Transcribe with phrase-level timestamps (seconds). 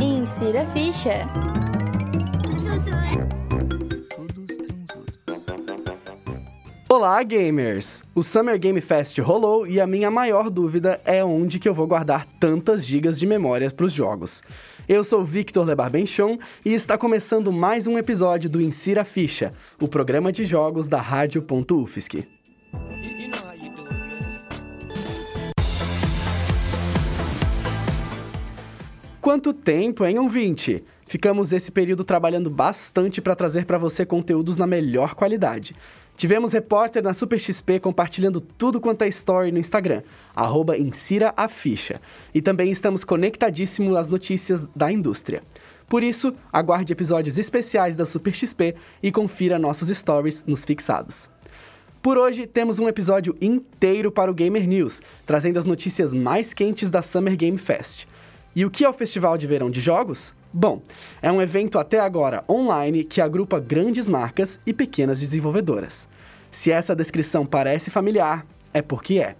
[0.00, 1.28] Insira ficha.
[6.88, 8.02] Olá, gamers!
[8.14, 11.86] O Summer Game Fest rolou e a minha maior dúvida é onde que eu vou
[11.86, 14.42] guardar tantas gigas de memória para os jogos.
[14.88, 19.86] Eu sou Victor Lebar Benchon e está começando mais um episódio do Insira Ficha, o
[19.86, 22.37] programa de jogos da Rádio.UFSC.
[29.28, 30.82] Quanto tempo, hein, ouvinte?
[31.06, 35.76] Ficamos esse período trabalhando bastante para trazer para você conteúdos na melhor qualidade.
[36.16, 40.00] Tivemos repórter na Super XP compartilhando tudo quanto é story no Instagram,
[40.34, 42.00] arroba Insira a Ficha.
[42.34, 45.42] E também estamos conectadíssimos às notícias da indústria.
[45.90, 51.28] Por isso, aguarde episódios especiais da Super XP e confira nossos stories nos fixados.
[52.00, 56.88] Por hoje, temos um episódio inteiro para o Gamer News, trazendo as notícias mais quentes
[56.88, 58.07] da Summer Game Fest.
[58.58, 60.34] E o que é o Festival de Verão de Jogos?
[60.52, 60.82] Bom,
[61.22, 66.08] é um evento até agora online que agrupa grandes marcas e pequenas desenvolvedoras.
[66.50, 69.36] Se essa descrição parece familiar, é porque é.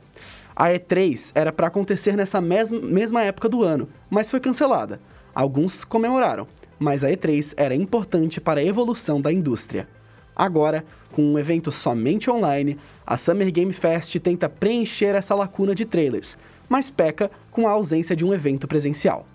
[0.55, 5.01] A E3 era para acontecer nessa mesma, mesma época do ano, mas foi cancelada.
[5.35, 6.47] Alguns comemoraram,
[6.79, 9.89] mas a E3 era importante para a evolução da indústria.
[10.37, 15.85] Agora, com um evento somente online, a Summer Game Fest tenta preencher essa lacuna de
[15.85, 16.39] trailers,
[16.69, 19.27] mas peca com a ausência de um evento presencial.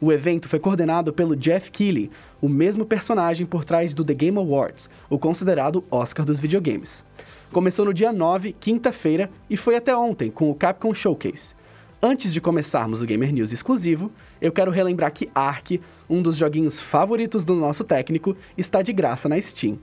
[0.00, 4.38] O evento foi coordenado pelo Jeff Keighley, o mesmo personagem por trás do The Game
[4.38, 7.04] Awards, o considerado Oscar dos videogames.
[7.50, 11.54] Começou no dia 9, quinta-feira, e foi até ontem com o Capcom Showcase.
[12.00, 16.78] Antes de começarmos o Gamer News exclusivo, eu quero relembrar que Ark, um dos joguinhos
[16.78, 19.80] favoritos do nosso técnico, está de graça na Steam.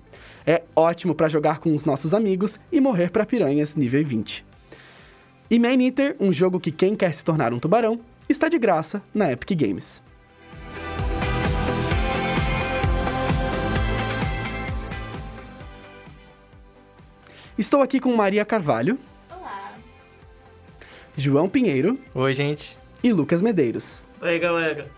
[0.47, 4.54] É ótimo para jogar com os nossos amigos e morrer para piranhas nível 20.
[5.47, 9.03] E Man Eater, um jogo que quem quer se tornar um tubarão, está de graça
[9.13, 10.01] na Epic Games.
[17.55, 18.97] Estou aqui com Maria Carvalho.
[19.29, 19.73] Olá.
[21.15, 21.99] João Pinheiro.
[22.15, 22.75] Oi, gente.
[23.03, 24.03] E Lucas Medeiros.
[24.19, 24.89] Oi, galera.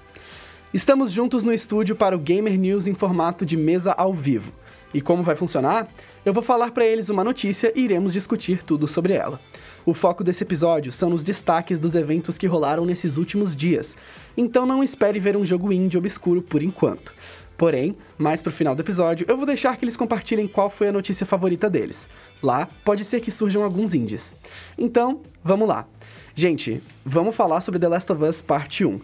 [0.74, 4.54] Estamos juntos no estúdio para o Gamer News em formato de mesa ao vivo.
[4.94, 5.90] E como vai funcionar?
[6.26, 9.42] Eu vou falar para eles uma notícia e iremos discutir tudo sobre ela.
[9.88, 13.96] O foco desse episódio são nos destaques dos eventos que rolaram nesses últimos dias,
[14.36, 17.14] então não espere ver um jogo indie obscuro por enquanto.
[17.58, 20.92] Porém, mais pro final do episódio, eu vou deixar que eles compartilhem qual foi a
[20.92, 22.10] notícia favorita deles.
[22.44, 24.36] Lá, pode ser que surjam alguns indies.
[24.78, 25.88] Então, vamos lá.
[26.36, 29.00] Gente, vamos falar sobre The Last of Us Parte 1.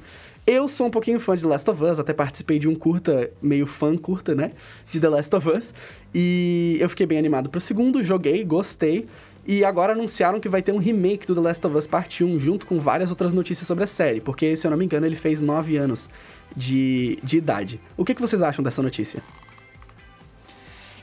[0.46, 3.32] Eu sou um pouquinho fã de The Last of Us, até participei de um curta,
[3.42, 4.52] meio fã curta, né?
[4.92, 5.74] De The Last of Us.
[6.14, 9.08] E eu fiquei bem animado pro segundo, joguei, gostei.
[9.46, 12.40] E agora anunciaram que vai ter um remake do The Last of Us Parte 1,
[12.40, 15.18] junto com várias outras notícias sobre a série, porque, se eu não me engano, ele
[15.18, 16.10] fez 9 anos
[16.56, 17.82] de, de idade.
[17.98, 19.22] O que, que vocês acham dessa notícia?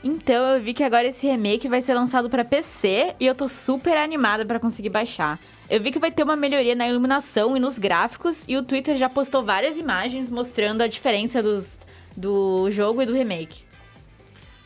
[0.03, 3.47] Então eu vi que agora esse remake vai ser lançado para PC e eu tô
[3.47, 5.39] super animada para conseguir baixar.
[5.69, 8.95] Eu vi que vai ter uma melhoria na iluminação e nos gráficos e o Twitter
[8.95, 11.79] já postou várias imagens mostrando a diferença dos,
[12.17, 13.63] do jogo e do remake.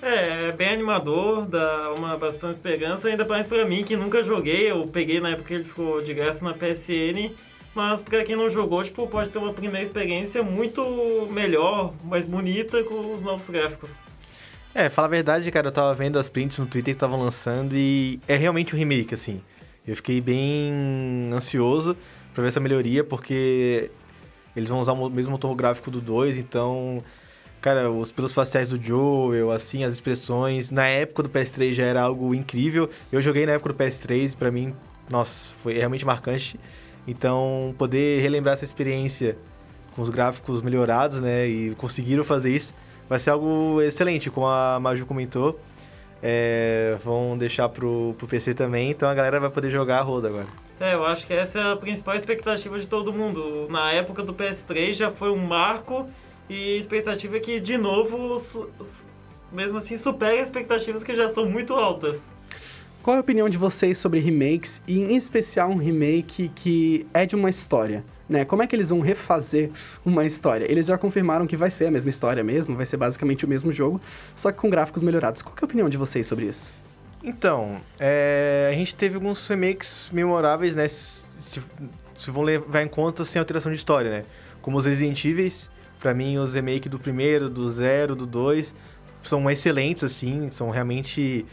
[0.02, 4.70] É, é bem animador, dá uma bastante esperança, ainda mais pra mim que nunca joguei,
[4.70, 7.32] eu peguei na época que ele ficou de graça na PSN,
[7.74, 12.84] mas pra quem não jogou, tipo, pode ter uma primeira experiência muito melhor, mais bonita
[12.84, 14.00] com os novos gráficos.
[14.74, 17.76] É, fala a verdade, cara, eu tava vendo as prints no Twitter que estavam lançando
[17.76, 19.42] e é realmente um remake, assim.
[19.88, 21.96] Eu fiquei bem ansioso
[22.34, 23.90] pra ver essa melhoria, porque
[24.56, 27.02] eles vão usar o mesmo motor gráfico do 2, então
[27.66, 30.70] cara, os pelos faciais do Joel, assim, as expressões.
[30.70, 32.88] Na época do PS3 já era algo incrível.
[33.12, 34.72] Eu joguei na época do PS3, para mim,
[35.10, 36.60] nossa, foi realmente marcante.
[37.08, 39.36] Então, poder relembrar essa experiência
[39.96, 42.72] com os gráficos melhorados, né, e conseguiram fazer isso,
[43.10, 45.60] vai ser algo excelente, como a Maju comentou.
[46.22, 50.28] É, vão deixar pro, pro PC também, então a galera vai poder jogar a roda
[50.28, 50.48] agora.
[50.80, 53.68] É, eu acho que essa é a principal expectativa de todo mundo.
[53.72, 56.08] Na época do PS3 já foi um marco
[56.50, 58.42] e a expectativa é que, de novo,
[59.52, 62.30] mesmo assim, supere as expectativas que já são muito altas.
[63.02, 67.26] Qual é a opinião de vocês sobre remakes, e em especial um remake que é
[67.26, 68.04] de uma história?
[68.28, 68.44] Né?
[68.44, 69.70] Como é que eles vão refazer
[70.04, 70.66] uma história?
[70.70, 73.72] Eles já confirmaram que vai ser a mesma história mesmo, vai ser basicamente o mesmo
[73.72, 74.02] jogo,
[74.36, 75.44] só que com gráficos melhorados.
[75.44, 76.72] Qual é a opinião de vocês sobre isso?
[77.24, 80.88] Então, é, a gente teve alguns remakes memoráveis, né?
[80.88, 81.62] Se,
[82.18, 84.26] se vão levar em conta sem alteração de história, né?
[84.62, 85.52] Como os Resident Evil,
[86.06, 88.76] para mim, os remakes do primeiro, do zero, do dois
[89.24, 91.44] são excelentes, assim, são realmente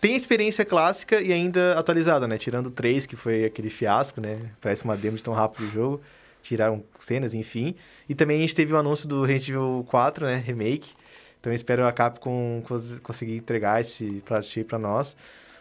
[0.00, 2.38] tem experiência clássica e ainda atualizada, né?
[2.38, 4.38] Tirando o 3, que foi aquele fiasco, né?
[4.60, 6.00] Parece uma demo de tão rápido o jogo.
[6.40, 7.74] Tiraram cenas, enfim.
[8.08, 10.36] E também a gente teve o anúncio do Resident Evil 4, né?
[10.36, 10.92] Remake.
[11.40, 15.16] Então eu espero a Capcom cons conseguir entregar esse prato cheio pra nós.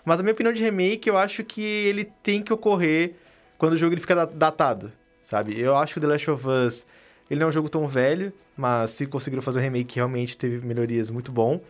[0.05, 3.15] Mas a minha opinião de remake, eu acho que ele tem que ocorrer
[3.57, 4.91] quando o jogo ele fica datado,
[5.23, 5.59] sabe?
[5.59, 6.85] Eu acho que o The Last of Us,
[7.31, 10.67] ele não é um jogo tão velho, mas se conseguiram fazer o remake, realmente teve
[10.67, 11.61] melhorias muito bom.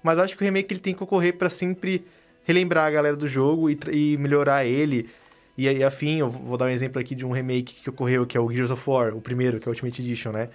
[0.00, 2.06] Mas acho que o remake ele tem que ocorrer para sempre
[2.44, 5.10] relembrar a galera do jogo e, e melhorar ele.
[5.56, 8.36] E aí, afim, eu vou dar um exemplo aqui de um remake que ocorreu, que
[8.36, 10.50] é o Gears of War, o primeiro, que é o Ultimate Edition, né?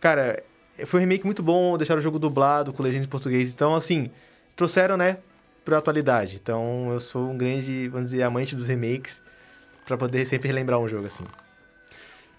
[0.00, 0.42] Cara,
[0.86, 3.52] foi um remake muito bom, deixaram o jogo dublado, com legenda em português.
[3.52, 4.10] Então, assim,
[4.56, 5.18] trouxeram, né,
[5.62, 6.40] pra atualidade.
[6.42, 9.22] Então, eu sou um grande, vamos dizer, amante dos remakes,
[9.84, 11.24] para poder sempre relembrar um jogo, assim.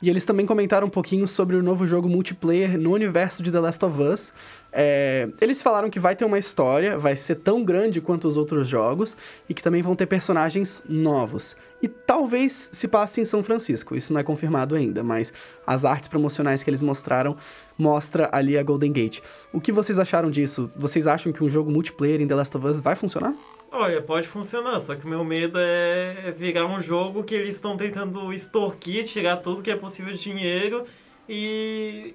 [0.01, 3.59] E eles também comentaram um pouquinho sobre o novo jogo multiplayer no universo de The
[3.59, 4.33] Last of Us.
[4.74, 8.68] É, eles falaram que vai ter uma história, vai ser tão grande quanto os outros
[8.68, 9.15] jogos,
[9.48, 11.56] e que também vão ter personagens novos.
[11.83, 15.31] E talvez se passe em São Francisco, isso não é confirmado ainda, mas
[15.68, 17.36] as artes promocionais que eles mostraram
[17.77, 19.19] mostra ali a Golden Gate.
[19.54, 20.71] O que vocês acharam disso?
[20.75, 23.33] Vocês acham que um jogo multiplayer em The Last of Us vai funcionar?
[23.73, 27.77] Olha, pode funcionar, só que o meu medo é virar um jogo que eles estão
[27.77, 30.83] tentando extorquir, tirar tudo que é possível de dinheiro
[31.27, 32.13] e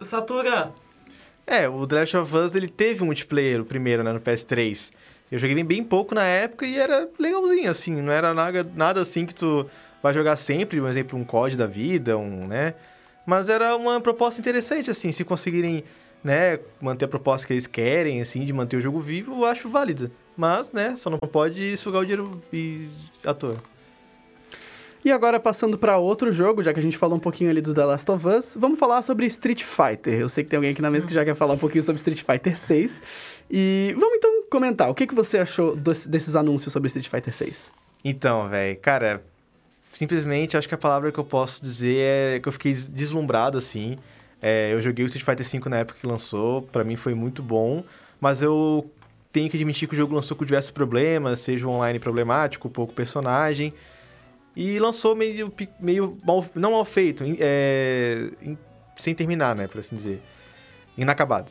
[0.00, 0.72] saturar.
[1.44, 4.92] É, o The Last of Us ele teve multiplayer, o primeiro, né, no PS3.
[5.32, 9.26] Eu joguei bem, pouco na época e era legalzinho, assim, não era nada, nada assim
[9.26, 9.68] que tu
[10.00, 12.74] vai jogar sempre, por exemplo, um COD da vida, um, né?
[13.26, 15.82] Mas era uma proposta interessante, assim, se conseguirem,
[16.22, 19.68] né, manter a proposta que eles querem, assim, de manter o jogo vivo, eu acho
[19.68, 20.08] válida.
[20.36, 22.88] Mas, né, só não pode sugar o dinheiro e...
[23.24, 23.56] à toa.
[25.04, 27.74] E agora, passando para outro jogo, já que a gente falou um pouquinho ali do
[27.74, 30.14] The Last of Us, vamos falar sobre Street Fighter.
[30.14, 31.98] Eu sei que tem alguém aqui na mesa que já quer falar um pouquinho sobre
[31.98, 33.02] Street Fighter 6.
[33.50, 37.70] E vamos então comentar, o que, que você achou desses anúncios sobre Street Fighter 6?
[38.02, 39.22] Então, velho, cara,
[39.92, 43.98] simplesmente acho que a palavra que eu posso dizer é que eu fiquei deslumbrado, assim.
[44.40, 47.42] É, eu joguei o Street Fighter 5 na época que lançou, para mim foi muito
[47.42, 47.84] bom,
[48.18, 48.90] mas eu
[49.34, 52.94] tenho que admitir que o jogo lançou com diversos problemas, seja o online problemático, pouco
[52.94, 53.74] personagem.
[54.54, 58.30] E lançou meio, meio mal, não mal feito, é,
[58.94, 60.22] sem terminar, né, por assim dizer.
[60.96, 61.50] Inacabado.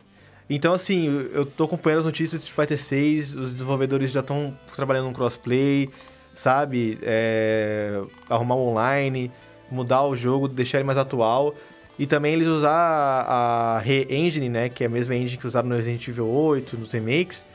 [0.49, 4.57] Então, assim, eu tô acompanhando as notícias do Street Fighter 6, os desenvolvedores já estão
[4.73, 5.89] trabalhando no crossplay,
[6.33, 6.97] sabe?
[7.01, 9.29] É, arrumar online,
[9.69, 11.53] mudar o jogo, deixar ele mais atual.
[11.99, 14.69] E também eles usar a Re-Engine, né?
[14.69, 17.45] Que é a mesma engine que usaram no Resident Evil 8, nos remakes.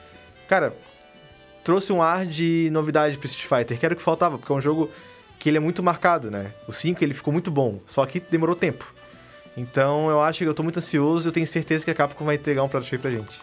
[0.49, 0.75] Cara,
[1.63, 4.55] trouxe um ar de novidade pro Street Fighter, que era o que faltava, porque é
[4.55, 4.91] um jogo
[5.39, 6.53] que ele é muito marcado, né?
[6.67, 8.93] O 5 ele ficou muito bom, só que demorou tempo.
[9.57, 12.25] Então eu acho que eu tô muito ansioso e eu tenho certeza que a Capcom
[12.25, 13.41] vai entregar um prato cheio pra gente.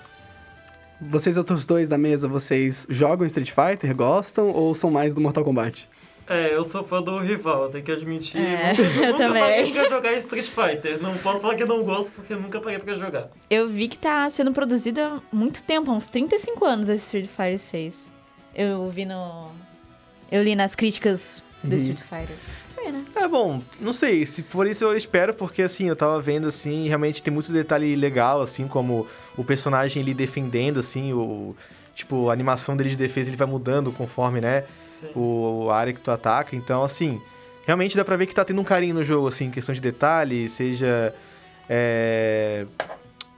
[1.00, 5.44] Vocês outros dois da mesa, vocês jogam Street Fighter, gostam ou são mais do Mortal
[5.44, 5.88] Kombat?
[6.28, 8.42] É, eu sou fã do rival, tenho que admitir.
[8.42, 9.44] É, nunca, eu nunca também.
[9.44, 11.02] parei pra jogar Street Fighter.
[11.02, 13.30] Não posso falar que eu não gosto, porque eu nunca parei pra jogar.
[13.50, 17.28] Eu vi que tá sendo produzido há muito tempo, há uns 35 anos, esse Street
[17.28, 18.12] Fighter 6.
[18.56, 19.50] Eu vi no...
[20.32, 22.36] Eu li nas críticas do Street Fighter.
[22.62, 23.06] Não sei, né?
[23.16, 26.88] É bom, não sei, se por isso eu espero, porque assim, eu tava vendo assim,
[26.88, 29.08] realmente tem muito detalhe legal, assim, como
[29.38, 31.56] o personagem ele defendendo, assim, o.
[31.94, 34.66] Tipo, a animação dele de defesa ele vai mudando conforme, né?
[35.16, 36.56] O, a área que tu ataca.
[36.56, 37.22] Então, assim,
[37.66, 40.48] realmente dá pra ver que tá tendo um carinho no jogo, assim, questão de detalhe,
[40.50, 41.14] seja.
[41.70, 42.66] É,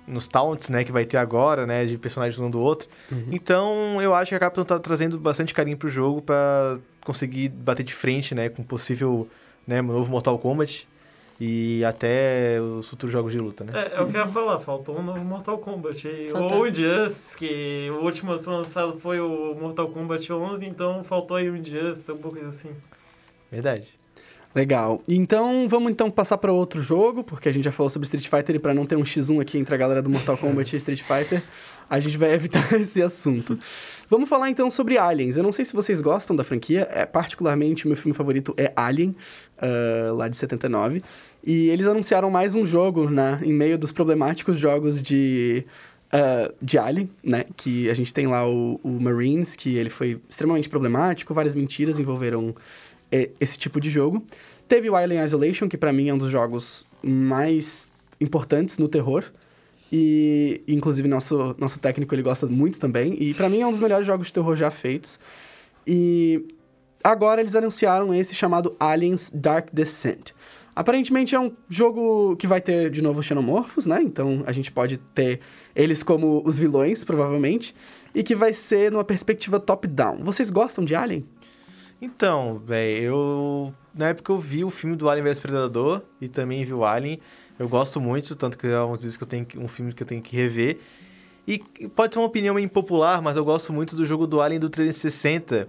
[0.06, 2.88] nos taunts, né, que vai ter agora, né, de personagens um do outro.
[3.32, 7.84] Então, eu acho que a Capcom tá trazendo bastante carinho pro jogo pra conseguir bater
[7.84, 9.28] de frente, né, com possível,
[9.66, 10.88] né, novo Mortal Kombat
[11.40, 13.74] e até os futuros jogos de luta, né?
[13.76, 16.32] É, eu quero falar, faltou um novo Mortal Kombat.
[16.32, 16.58] Faltou.
[16.58, 21.04] Ou o Just, que o último a ser lançado foi o Mortal Kombat 11, então
[21.04, 22.72] faltou aí o Just, alguma coisa assim.
[23.52, 23.98] Verdade.
[24.58, 25.04] Legal.
[25.08, 28.56] Então, vamos então passar para outro jogo, porque a gente já falou sobre Street Fighter
[28.56, 31.04] e para não ter um X1 aqui entre a galera do Mortal Kombat e Street
[31.04, 31.44] Fighter,
[31.88, 33.60] a gente vai evitar esse assunto.
[34.10, 35.38] Vamos falar então sobre Aliens.
[35.38, 38.74] Eu não sei se vocês gostam da franquia, é particularmente o meu filme favorito é
[38.76, 39.16] Alien,
[39.60, 41.04] ah, lá de 79.
[41.46, 45.66] E eles anunciaram mais um jogo, né, em meio dos problemáticos jogos de
[46.12, 47.46] ah, de Alien, né?
[47.56, 52.00] Que a gente tem lá o, o Marines, que ele foi extremamente problemático, várias mentiras
[52.00, 52.56] envolveram
[53.12, 54.24] esse tipo de jogo.
[54.68, 59.24] Teve o Alien Isolation, que pra mim é um dos jogos mais importantes no terror.
[59.92, 63.16] E, inclusive, nosso, nosso técnico ele gosta muito também.
[63.22, 65.20] E pra mim é um dos melhores jogos de terror já feitos.
[65.86, 66.46] E
[67.04, 70.32] agora eles anunciaram esse chamado Aliens Dark Descent.
[70.76, 74.00] Aparentemente é um jogo que vai ter de novo xenomorfos, né?
[74.04, 75.40] Então a gente pode ter
[75.76, 77.74] eles como os vilões, provavelmente,
[78.14, 80.24] e que vai ser numa perspectiva top-down.
[80.24, 81.26] Vocês gostam de Alien?
[82.02, 83.74] Então, velho, eu.
[83.94, 87.20] Na época eu vi o filme do Alien vs Predador e também vi o Alien.
[87.58, 90.22] Eu gosto muito, tanto que é um, que eu tenho, um filme que eu tenho
[90.22, 90.78] que rever.
[91.48, 91.60] E
[91.96, 94.70] pode ser uma opinião meio impopular, mas eu gosto muito do jogo do Alien do
[94.70, 95.68] 360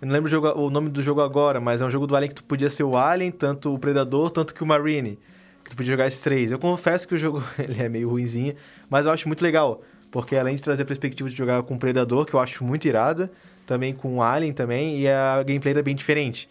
[0.00, 2.14] eu não lembro o, jogo, o, nome do jogo agora, mas é um jogo do
[2.14, 5.18] Alien que tu podia ser o Alien, tanto o Predador, tanto que o Marine.
[5.64, 6.52] Que tu podia jogar esses três.
[6.52, 8.54] Eu confesso que o jogo ele é meio ruinzinho,
[8.90, 9.82] mas eu acho muito legal.
[10.10, 12.86] Porque além de trazer a perspectiva de jogar com o Predador, que eu acho muito
[12.86, 13.30] irada,
[13.66, 16.48] também com o Alien também, e a gameplay é bem diferente.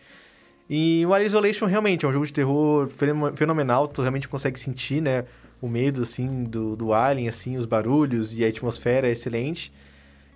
[0.70, 2.90] E o Alien Isolation realmente é um jogo de terror
[3.36, 5.26] fenomenal, tu realmente consegue sentir, né,
[5.62, 9.72] o medo, assim, do, do Alien, assim, os barulhos e a atmosfera é excelente.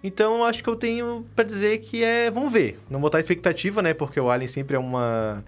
[0.04, 2.32] Então, acho que eu tenho para dizer que é.
[2.32, 2.80] Vamos ver.
[2.90, 3.94] Não botar expectativa, né?
[3.94, 5.44] Porque o Alien sempre é uma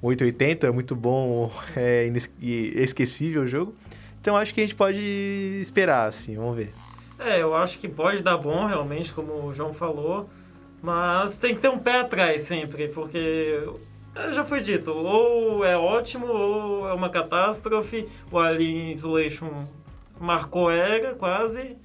[0.00, 2.06] 880, é muito bom, é
[2.40, 3.74] inesquecível o jogo.
[4.20, 5.00] Então, acho que a gente pode
[5.60, 6.36] esperar, assim.
[6.36, 6.72] Vamos ver.
[7.18, 10.30] É, eu acho que pode dar bom, realmente, como o João falou.
[10.82, 13.62] Mas tem que ter um pé atrás sempre, porque
[14.32, 18.08] já foi dito, ou é ótimo ou é uma catástrofe.
[18.30, 19.66] O Alien Isolation
[20.20, 21.76] marcou era quase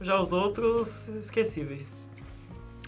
[0.00, 1.96] já os outros esquecíveis.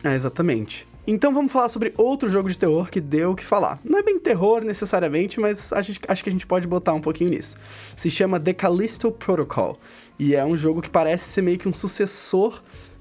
[0.03, 0.87] É, exatamente.
[1.07, 3.81] Então vamos falar sobre outro jogo de terror que deu o que falar.
[3.83, 7.31] Não é bem terror necessariamente, mas gente, acho que a gente pode botar um pouquinho
[7.31, 7.57] nisso.
[7.97, 9.79] Se chama The Callisto Protocol.
[10.19, 12.61] E é um jogo que parece ser meio que um sucessor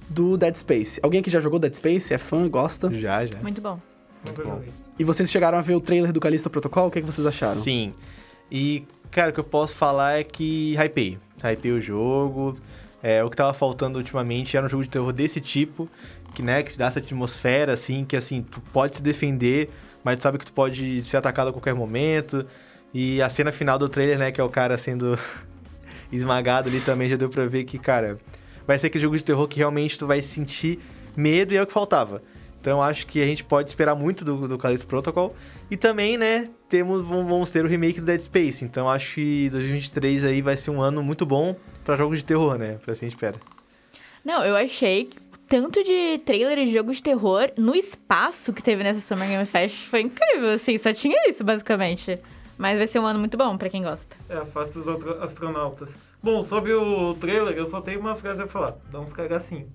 [0.10, 1.00] do Dead Space.
[1.04, 2.92] Alguém que já jogou Dead Space, é fã, gosta?
[2.94, 3.38] Já, já.
[3.40, 3.80] Muito bom.
[4.24, 4.62] Muito bom.
[4.98, 6.88] E vocês chegaram a ver o trailer do Callisto Protocol?
[6.88, 7.62] O que, é que vocês acharam?
[7.62, 7.94] Sim.
[8.52, 11.18] E, cara, o que eu posso falar é que hypei.
[11.44, 12.58] Hypei o jogo.
[13.02, 15.88] É, o que tava faltando ultimamente era um jogo de terror desse tipo,
[16.34, 19.70] que, né, que dá essa atmosfera, assim, que, assim, tu pode se defender,
[20.04, 22.46] mas tu sabe que tu pode ser atacado a qualquer momento.
[22.94, 25.18] E a cena final do trailer, né, que é o cara sendo
[26.12, 28.18] esmagado ali também, já deu pra ver que, cara,
[28.68, 30.80] vai ser aquele jogo de terror que realmente tu vai sentir
[31.16, 32.22] medo e é o que faltava.
[32.60, 35.34] Então acho que a gente pode esperar muito do, do Protocol.
[35.72, 38.66] E também, né, temos, vamos ter o remake do Dead Space.
[38.66, 41.56] Então acho que 2023 aí vai ser um ano muito bom
[41.86, 42.78] para jogos de terror, né?
[42.84, 43.40] Pra assim a gente espera.
[44.26, 45.10] Não, eu achei
[45.48, 49.86] tanto de trailer de jogos de terror no espaço que teve nessa Summer Game Fest
[49.86, 52.20] foi incrível, assim, só tinha isso, basicamente.
[52.58, 54.16] Mas vai ser um ano muito bom para quem gosta.
[54.28, 54.88] É, afasta os
[55.22, 55.98] astronautas.
[56.22, 58.76] Bom, sobre o trailer, eu só tenho uma frase a falar.
[58.92, 59.68] Dá uns cagacinhos.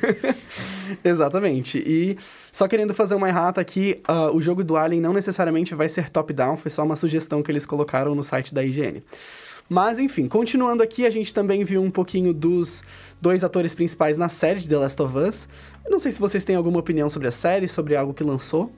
[1.04, 1.78] Exatamente.
[1.78, 2.16] E
[2.50, 6.08] só querendo fazer uma errata aqui, uh, o jogo do Alien não necessariamente vai ser
[6.08, 9.02] top-down, foi só uma sugestão que eles colocaram no site da IGN.
[9.68, 12.82] Mas, enfim, continuando aqui, a gente também viu um pouquinho dos
[13.20, 15.48] dois atores principais na série de The Last of Us.
[15.84, 18.70] Eu não sei se vocês têm alguma opinião sobre a série, sobre algo que lançou.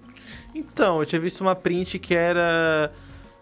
[0.55, 2.93] Então, eu tinha visto uma print que era.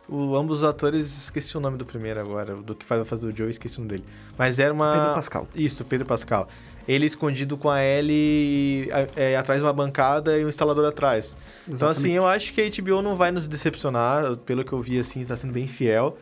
[0.09, 3.35] O, ambos os atores, esqueci o nome do primeiro agora, do que faz fazer o
[3.35, 4.05] Joe, esqueci o nome dele.
[4.37, 4.93] Mas era uma.
[4.93, 5.49] Pedro Pascal.
[5.55, 6.49] Isso, Pedro Pascal.
[6.87, 11.29] Ele escondido com a Ellie é, atrás de uma bancada e um instalador atrás.
[11.29, 11.75] Exatamente.
[11.75, 14.37] Então, assim, eu acho que a HBO não vai nos decepcionar.
[14.39, 16.19] Pelo que eu vi, assim, tá sendo bem fiel.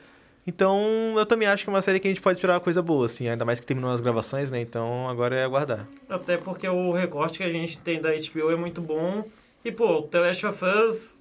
[0.47, 2.83] Então, eu também acho que é uma série que a gente pode esperar uma coisa
[2.83, 4.61] boa, assim, ainda mais que terminou as gravações, né?
[4.61, 5.87] Então, agora é aguardar.
[6.09, 9.25] Até porque o recorte que a gente tem da HBO é muito bom
[9.64, 11.19] e, pô, The Last of Us,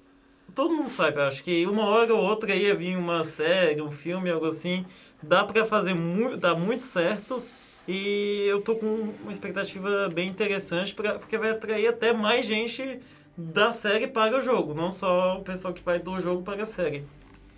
[0.54, 4.30] todo mundo sabe, acho que uma hora ou outra ia vir uma série, um filme,
[4.30, 4.84] algo assim.
[5.22, 7.42] Dá pra fazer muito, dá muito certo.
[7.86, 13.00] E eu tô com uma expectativa bem interessante, pra, porque vai atrair até mais gente
[13.36, 16.66] da série para o jogo, não só o pessoal que vai do jogo para a
[16.66, 17.04] série.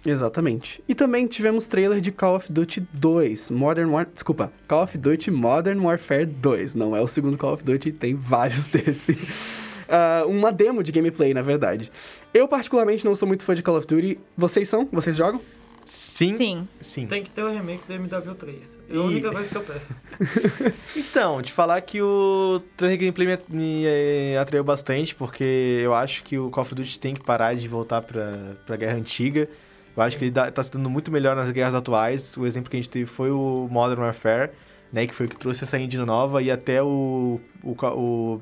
[0.05, 0.85] Exatamente.
[0.87, 4.07] E também tivemos trailer de Call of Duty 2, Modern War...
[4.13, 6.75] Desculpa, Call of Duty Modern Warfare 2.
[6.75, 11.35] Não é o segundo Call of Duty, tem vários desses uh, uma demo de gameplay,
[11.35, 11.91] na verdade.
[12.33, 14.19] Eu, particularmente, não sou muito fã de Call of Duty.
[14.37, 14.89] Vocês são?
[14.93, 15.41] Vocês jogam?
[15.85, 16.37] Sim.
[16.37, 16.69] Sim.
[16.81, 17.07] Sim.
[17.07, 18.79] Tem que ter o remake do MW3.
[18.89, 20.01] É a única coisa que eu peço.
[20.97, 26.23] então, te falar que o trailer gameplay me, me é, atraiu bastante, porque eu acho
[26.23, 29.49] que o Call of Duty tem que parar de voltar pra, pra guerra antiga.
[29.97, 32.37] Eu acho que ele dá, tá se dando muito melhor nas guerras atuais.
[32.37, 34.51] O exemplo que a gente teve foi o Modern Warfare,
[34.95, 35.07] né?
[35.07, 38.41] Que foi o que trouxe essa engine nova e até o, o, o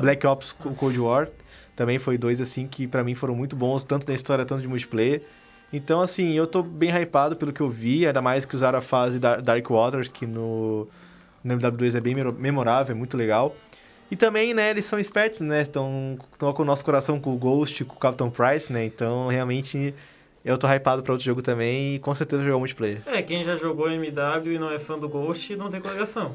[0.00, 1.28] Black Ops Cold War
[1.76, 4.68] também foi dois assim que para mim foram muito bons, tanto da história, tanto de
[4.68, 5.22] multiplayer.
[5.72, 8.82] Então, assim, eu tô bem hypado pelo que eu vi, ainda mais que usaram a
[8.82, 10.86] fase da Dark Waters, que no,
[11.42, 13.56] no MW2 é bem memorável, é muito legal.
[14.10, 15.62] E também, né, eles são espertos, né?
[15.62, 18.84] Estão com o nosso coração com o Ghost, com o Captain Price, né?
[18.84, 19.94] Então, realmente,
[20.44, 23.02] eu tô hypado pra outro jogo também e com certeza jogar multiplayer.
[23.06, 26.34] É, quem já jogou MW e não é fã do Ghost não tem coração.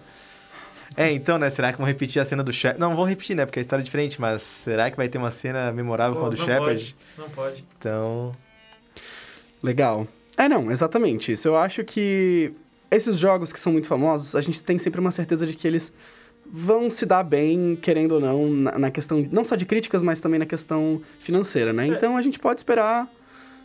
[0.96, 1.50] É, então, né?
[1.50, 2.80] Será que vão repetir a cena do Shepard?
[2.80, 3.46] Não, vão repetir, né?
[3.46, 6.26] Porque a história é diferente, mas será que vai ter uma cena memorável Pô, com
[6.28, 6.96] a do não Shepard?
[6.96, 7.66] Pode, não pode.
[7.78, 8.32] Então.
[9.62, 10.08] Legal.
[10.38, 11.48] É, não, exatamente isso.
[11.48, 12.52] Eu acho que
[12.90, 15.94] esses jogos que são muito famosos, a gente tem sempre uma certeza de que eles
[16.50, 20.22] vão se dar bem, querendo ou não, na, na questão não só de críticas, mas
[20.22, 21.88] também na questão financeira, né?
[21.88, 23.08] Então a gente pode esperar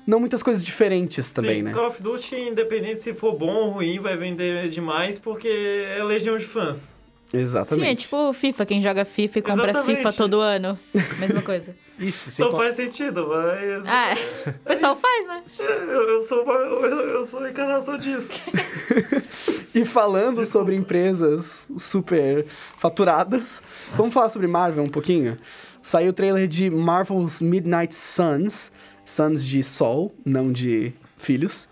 [0.07, 1.73] não muitas coisas diferentes também, Sim, né?
[1.73, 5.49] Call of Duty, independente se for bom ou ruim, vai vender demais porque
[5.97, 6.97] é legião de fãs.
[7.33, 7.87] Exatamente.
[7.87, 9.97] Sim, é tipo FIFA, quem joga FIFA e compra Exatamente.
[9.97, 10.79] FIFA todo ano.
[11.19, 11.75] Mesma coisa.
[11.99, 13.87] Isso, Não faz sentido, mas.
[13.87, 14.51] Ah, é.
[14.51, 15.43] o pessoal faz, né?
[15.61, 18.33] Eu, eu sou uma, eu sou a encarnação disso.
[19.75, 22.45] E falando sobre empresas super
[22.77, 23.63] faturadas,
[23.97, 25.39] vamos falar sobre Marvel um pouquinho?
[25.83, 28.71] Saiu o trailer de Marvel's Midnight Suns,
[29.05, 31.69] Suns de sol, não de filhos.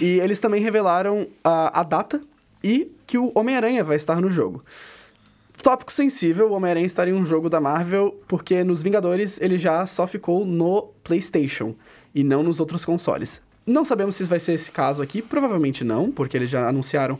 [0.00, 2.20] E eles também revelaram a, a data
[2.62, 4.64] e que o Homem-Aranha vai estar no jogo.
[5.62, 9.84] Tópico sensível, o Homem-Aranha estaria em um jogo da Marvel, porque nos Vingadores ele já
[9.86, 11.74] só ficou no PlayStation
[12.14, 13.42] e não nos outros consoles.
[13.66, 17.18] Não sabemos se vai ser esse caso aqui, provavelmente não, porque eles já anunciaram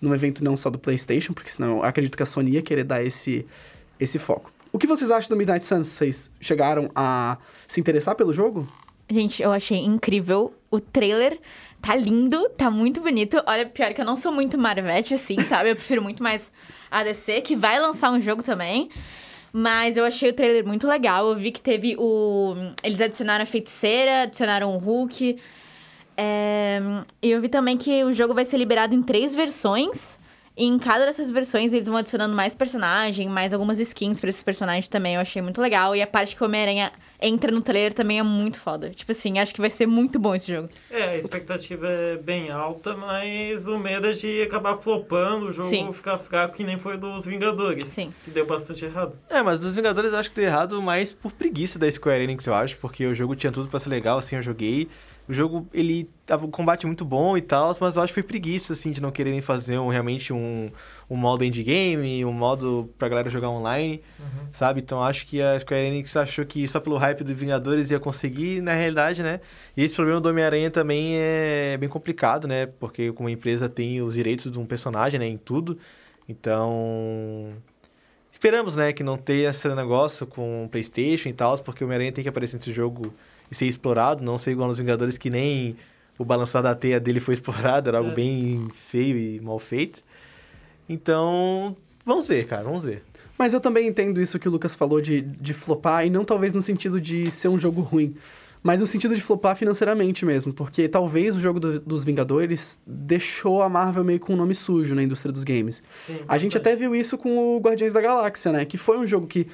[0.00, 2.84] num evento não só do PlayStation, porque senão eu acredito que a Sony ia querer
[2.84, 3.46] dar esse,
[3.98, 4.52] esse foco.
[4.70, 5.88] O que vocês acham do Midnight Suns?
[5.88, 8.68] Vocês chegaram a se interessar pelo jogo?
[9.10, 10.54] Gente, eu achei incrível.
[10.70, 11.38] O trailer
[11.80, 13.42] tá lindo, tá muito bonito.
[13.46, 15.70] Olha, pior que eu não sou muito Marvete, assim, sabe?
[15.70, 16.52] Eu prefiro muito mais
[16.90, 18.90] a DC, que vai lançar um jogo também.
[19.52, 21.26] Mas eu achei o trailer muito legal.
[21.28, 22.54] Eu vi que teve o.
[22.84, 25.38] Eles adicionaram a feiticeira, adicionaram o Hulk.
[26.16, 26.80] É,
[27.22, 30.17] E eu vi também que o jogo vai ser liberado em três versões.
[30.58, 34.42] E em cada dessas versões eles vão adicionando mais personagem, mais algumas skins pra esses
[34.42, 35.14] personagens também.
[35.14, 35.94] Eu achei muito legal.
[35.94, 36.90] E a parte que o Homem-Aranha
[37.22, 38.90] entra no trailer também é muito foda.
[38.90, 40.68] Tipo assim, acho que vai ser muito bom esse jogo.
[40.90, 45.68] É, a expectativa é bem alta, mas o medo é de acabar flopando, o jogo
[45.68, 45.92] Sim.
[45.92, 47.86] ficar fraco, que nem foi dos Vingadores.
[47.86, 48.12] Sim.
[48.24, 49.16] Que deu bastante errado.
[49.30, 52.44] É, mas dos Vingadores eu acho que deu errado mais por preguiça da Square Enix,
[52.48, 54.88] eu acho, porque o jogo tinha tudo pra ser legal, assim, eu joguei.
[55.28, 58.22] O jogo, ele tava um combate muito bom e tal, mas eu acho que foi
[58.22, 60.70] preguiça, assim, de não quererem fazer um, realmente um,
[61.08, 64.00] um modo endgame, um modo pra galera jogar online,
[64.52, 64.80] sabe?
[64.80, 68.62] Então acho que a Square Enix achou que só pelo hype do Vingadores ia conseguir,
[68.62, 69.40] na realidade, né?
[69.76, 72.64] E esse problema do Homem-Aranha também é bem complicado, né?
[72.64, 75.78] Porque como a empresa tem os direitos de um personagem, né, em tudo,
[76.26, 77.52] então...
[78.30, 82.12] Esperamos, né, que não tenha esse negócio com o PlayStation e tal, porque o Homem-Aranha
[82.12, 83.12] tem que aparecer nesse jogo
[83.50, 85.76] e ser explorado, não ser igual nos Vingadores, que nem
[86.18, 88.14] o balançar da teia dele foi explorado, era algo É.
[88.14, 90.02] bem feio e mal feito.
[90.88, 93.02] Então, vamos ver, cara, vamos ver.
[93.38, 96.54] Mas eu também entendo isso que o Lucas falou de, de flopar, e não talvez
[96.54, 98.16] no sentido de ser um jogo ruim,
[98.60, 103.62] mas no sentido de flopar financeiramente mesmo, porque talvez o jogo do- dos Vingadores deixou
[103.62, 105.80] a Marvel meio com um nome sujo na indústria dos games.
[105.92, 108.64] Sim, A gente até viu isso com o Guardiões da Galáxia, né?
[108.64, 109.46] Que foi um jogo que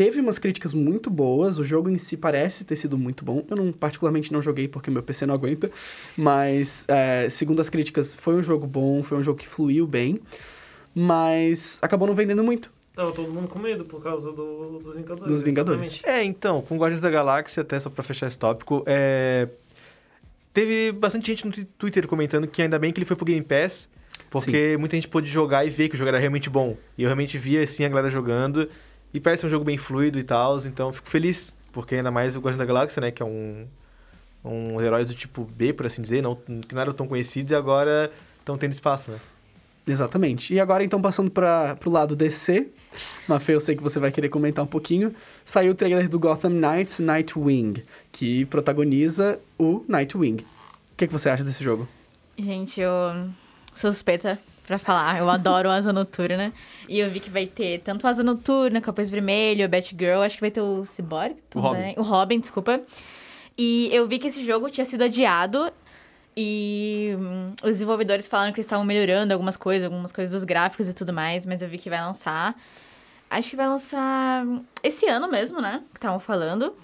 [0.00, 3.44] teve umas críticas muito boas, o jogo em si parece ter sido muito bom.
[3.50, 5.70] Eu não, particularmente não joguei porque meu PC não aguenta,
[6.16, 10.18] mas é, segundo as críticas, foi um jogo bom, foi um jogo que fluiu bem,
[10.94, 12.72] mas acabou não vendendo muito.
[12.94, 15.30] Tava todo mundo com medo por causa do- dos Vingadores.
[15.32, 15.80] Dos Vingadores.
[15.92, 16.08] exatamente.
[16.20, 19.48] É, então, com Guardiões da Galáxia, até só pra fechar esse tópico, é...
[20.54, 23.44] teve bastante gente no twi- Twitter comentando que ainda bem que ele foi pro Game
[23.44, 23.88] Pass,
[24.30, 26.74] porque muita gente pôde jogar e ver que o jogo era realmente bom.
[26.96, 28.66] E eu realmente via, assim, a galera jogando,
[29.12, 32.36] e parece um jogo bem fluido e tal, então eu fico feliz, porque ainda mais
[32.36, 33.66] o Guardiões da Galáxia, né, que é um,
[34.44, 37.54] um herói do tipo B, por assim dizer, não, que não eram tão conhecidos, e
[37.54, 39.20] agora estão tendo espaço, né?
[39.86, 40.54] Exatamente.
[40.54, 42.68] E agora, então, passando para pro lado DC,
[43.26, 45.14] Mafê, eu sei que você vai querer comentar um pouquinho.
[45.44, 50.36] Saiu o trailer do Gotham Knights Nightwing, que protagoniza o Nightwing.
[50.92, 51.88] O que, que você acha desse jogo?
[52.38, 52.90] Gente, eu
[53.74, 54.38] sou suspeita
[54.70, 55.18] pra falar.
[55.18, 56.52] Eu adoro o Asa Noturna.
[56.88, 60.22] E eu vi que vai ter tanto o Asa Noturna, Capuz Vermelho, Batgirl.
[60.22, 61.94] Acho que vai ter o Cyborg O também.
[61.98, 62.80] O Robin, desculpa.
[63.58, 65.72] E eu vi que esse jogo tinha sido adiado.
[66.36, 70.88] E hum, os desenvolvedores falaram que eles estavam melhorando algumas coisas, algumas coisas dos gráficos
[70.88, 71.44] e tudo mais.
[71.44, 72.54] Mas eu vi que vai lançar.
[73.28, 74.46] Acho que vai lançar
[74.84, 75.82] esse ano mesmo, né?
[75.90, 76.76] Que estavam falando.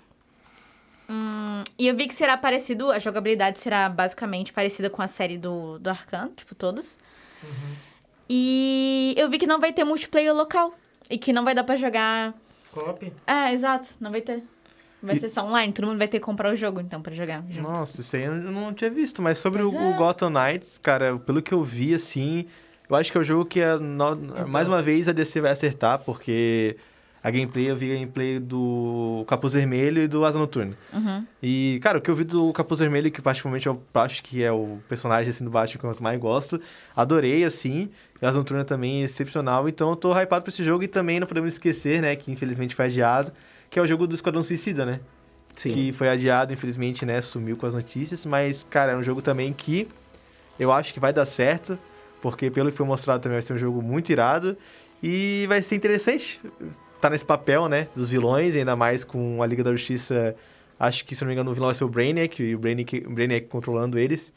[1.08, 5.38] Hum, e eu vi que será parecido, a jogabilidade será basicamente parecida com a série
[5.38, 6.98] do, do Arcan, tipo, todos.
[8.28, 10.74] E eu vi que não vai ter multiplayer local.
[11.08, 12.34] E que não vai dar pra jogar.
[12.72, 13.12] Cop.
[13.26, 14.42] É, exato, não vai ter.
[15.00, 17.14] Vai E- ser só online, todo mundo vai ter que comprar o jogo, então, pra
[17.14, 17.44] jogar.
[17.48, 17.62] junto.
[17.62, 19.22] Nossa, isso aí eu não tinha visto.
[19.22, 19.96] Mas sobre o, Pois o é.
[19.96, 22.46] Gotham Knights, cara, pelo que eu vi, assim,
[22.90, 25.52] eu acho que é o jogo que, a no- mais uma vez, a DC vai
[25.52, 26.76] acertar, porque
[27.26, 30.76] a gameplay, eu vi a gameplay do Capuz Vermelho e do Asa Noturna.
[30.92, 31.26] Uhum.
[31.42, 34.52] E, cara, o que eu vi do Capuz Vermelho, que particularmente eu acho que é
[34.52, 36.60] o personagem, assim, do Batman que eu mais gosto,
[36.94, 37.90] adorei, assim.
[38.22, 39.68] E Asa Noturna também é excepcional.
[39.68, 42.76] Então eu tô hypado pra esse jogo e também não podemos esquecer, né, que infelizmente
[42.76, 43.32] foi adiado,
[43.68, 45.00] que é o jogo do Esquadrão Suicida, né?
[45.56, 45.72] Sim.
[45.72, 47.20] que foi adiado, infelizmente, né?
[47.20, 48.24] Sumiu com as notícias.
[48.24, 49.88] Mas, cara, é um jogo também que
[50.60, 51.76] eu acho que vai dar certo,
[52.22, 54.56] porque pelo que foi mostrado também vai ser um jogo muito irado.
[55.02, 56.40] E vai ser interessante
[57.00, 60.34] tá nesse papel, né, dos vilões, ainda mais com a Liga da Justiça.
[60.78, 63.04] Acho que, se não me engano, o vilão vai ser o Brainiac, e o Brainiac,
[63.06, 64.32] o Brainiac controlando eles.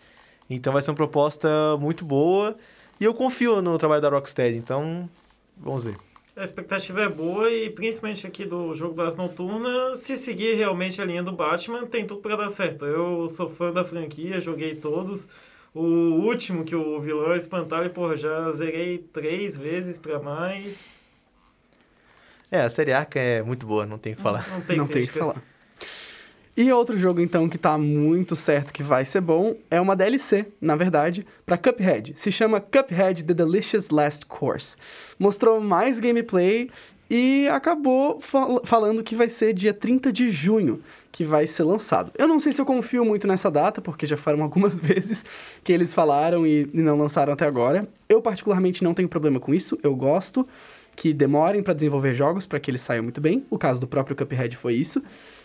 [0.50, 2.56] Então vai ser uma proposta muito boa.
[3.00, 5.10] E eu confio no trabalho da Rocksteady, então
[5.58, 5.96] vamos ver.
[6.36, 11.06] A expectativa é boa e principalmente aqui do jogo das noturnas, se seguir realmente a
[11.06, 12.86] linha do Batman, tem tudo para dar certo.
[12.86, 15.28] Eu sou fã da franquia, joguei todos.
[15.74, 21.09] O último que o vilão é espantalho, porra, já zerei três vezes para mais.
[22.52, 24.48] É, a série Arca é muito boa, não tem o que falar.
[24.50, 25.42] Não tem Não tem o que falar.
[26.58, 30.46] E outro jogo, então, que tá muito certo que vai ser bom é uma DLC,
[30.60, 32.14] na verdade, para Cuphead.
[32.18, 34.76] Se chama Cuphead The Delicious Last Course.
[35.18, 36.70] Mostrou mais gameplay
[37.10, 40.82] e acabou fal- falando que vai ser dia 30 de junho
[41.14, 42.12] que vai ser lançado.
[42.18, 45.24] Eu não sei se eu confio muito nessa data, porque já foram algumas vezes
[45.64, 47.88] que eles falaram e, e não lançaram até agora.
[48.10, 50.46] Eu, particularmente, não tenho problema com isso, eu gosto
[51.00, 53.46] que demorem para desenvolver jogos para que eles saiam muito bem.
[53.50, 55.02] O caso do próprio Cuphead foi isso.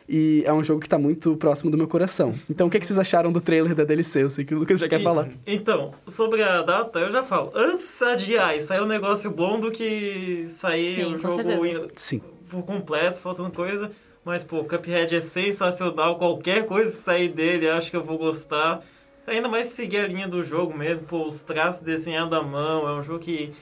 [0.08, 2.34] E é um jogo que tá muito próximo do meu coração.
[2.50, 4.24] Então, o que, que vocês acharam do trailer da DLC?
[4.24, 5.28] Eu sei que o Lucas já quer E- falar.
[5.46, 7.52] Então, sobre a data, eu já falo.
[7.54, 11.88] Antes adiar e sair um negócio bom do que sair Sim, o com jogo em-
[11.94, 12.20] Sim.
[12.50, 13.92] por completo, faltando coisa.
[14.24, 16.18] Mas, pô, Cuphead é sensacional.
[16.18, 18.82] Qualquer coisa que sair dele, acho que eu vou gostar.
[19.26, 21.06] Ainda mais se seguir a linha do jogo mesmo.
[21.06, 22.88] Pô, os traços desenhados à mão.
[22.88, 23.52] É um jogo que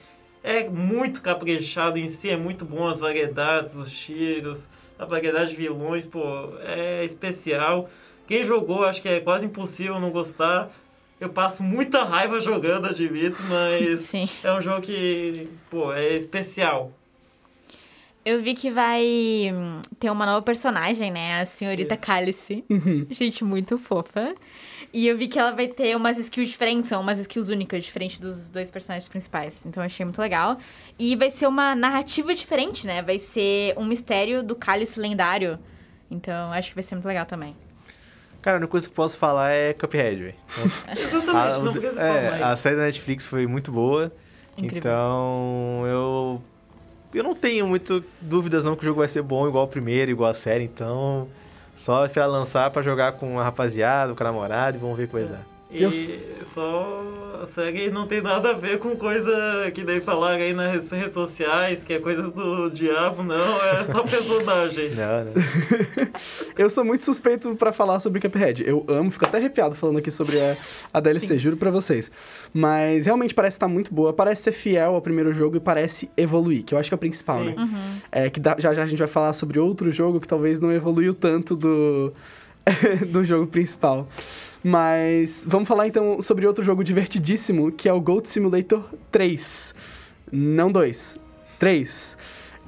[0.43, 2.29] é muito caprichado em si.
[2.29, 4.67] É muito bom as variedades, os tiros,
[4.99, 6.05] a variedade de vilões.
[6.05, 7.89] Pô, é especial.
[8.27, 10.69] Quem jogou, acho que é quase impossível não gostar.
[11.19, 14.27] Eu passo muita raiva jogando, admito, mas Sim.
[14.43, 16.91] é um jogo que, pô, é especial.
[18.25, 19.03] Eu vi que vai
[19.53, 21.41] hum, ter uma nova personagem, né?
[21.41, 22.03] A senhorita Isso.
[22.03, 22.63] Cálice.
[22.69, 23.05] Uhum.
[23.09, 24.33] Gente, muito fofa.
[24.93, 28.21] E eu vi que ela vai ter umas skills diferentes, são umas skills únicas, diferente
[28.21, 29.65] dos dois personagens principais.
[29.65, 30.57] Então eu achei muito legal.
[30.97, 33.01] E vai ser uma narrativa diferente, né?
[33.01, 35.59] Vai ser um mistério do cálice lendário.
[36.09, 37.55] Então acho que vai ser muito legal também.
[38.41, 40.35] Cara, a única coisa que eu posso falar é Cuphead, velho.
[40.97, 42.59] Exatamente, não A- precisa é, falar a mais.
[42.59, 44.13] série da Netflix foi muito boa.
[44.57, 44.77] Incrível.
[44.77, 46.43] Então, eu.
[47.13, 50.11] Eu não tenho muito dúvidas não que o jogo vai ser bom igual o primeiro,
[50.11, 50.63] igual a série.
[50.63, 51.27] Então,
[51.75, 55.07] só esperar lançar pra jogar com a rapaziada, com a namorada e vamos ver o
[55.07, 59.31] que E só a série não tem nada a ver com coisa
[59.73, 64.03] que daí falaram aí nas redes sociais, que é coisa do diabo, não, é só
[64.07, 64.91] personagem.
[64.91, 65.33] Não, né?
[66.57, 68.63] Eu sou muito suspeito pra falar sobre Cuphead.
[68.65, 70.55] Eu amo, fico até arrepiado falando aqui sobre a,
[70.93, 72.11] a DLC, juro pra vocês.
[72.53, 76.63] Mas realmente parece estar muito boa, parece ser fiel ao primeiro jogo e parece evoluir,
[76.63, 77.45] que eu acho que é o principal, Sim.
[77.45, 77.55] né?
[77.57, 77.95] Uhum.
[78.11, 80.71] É, que dá- já já a gente vai falar sobre outro jogo que talvez não
[80.71, 82.13] evoluiu tanto do,
[83.11, 84.07] do jogo principal.
[84.63, 89.75] Mas vamos falar então sobre outro jogo divertidíssimo, que é o Goat Simulator 3.
[90.31, 91.19] Não 2,
[91.59, 92.17] 3.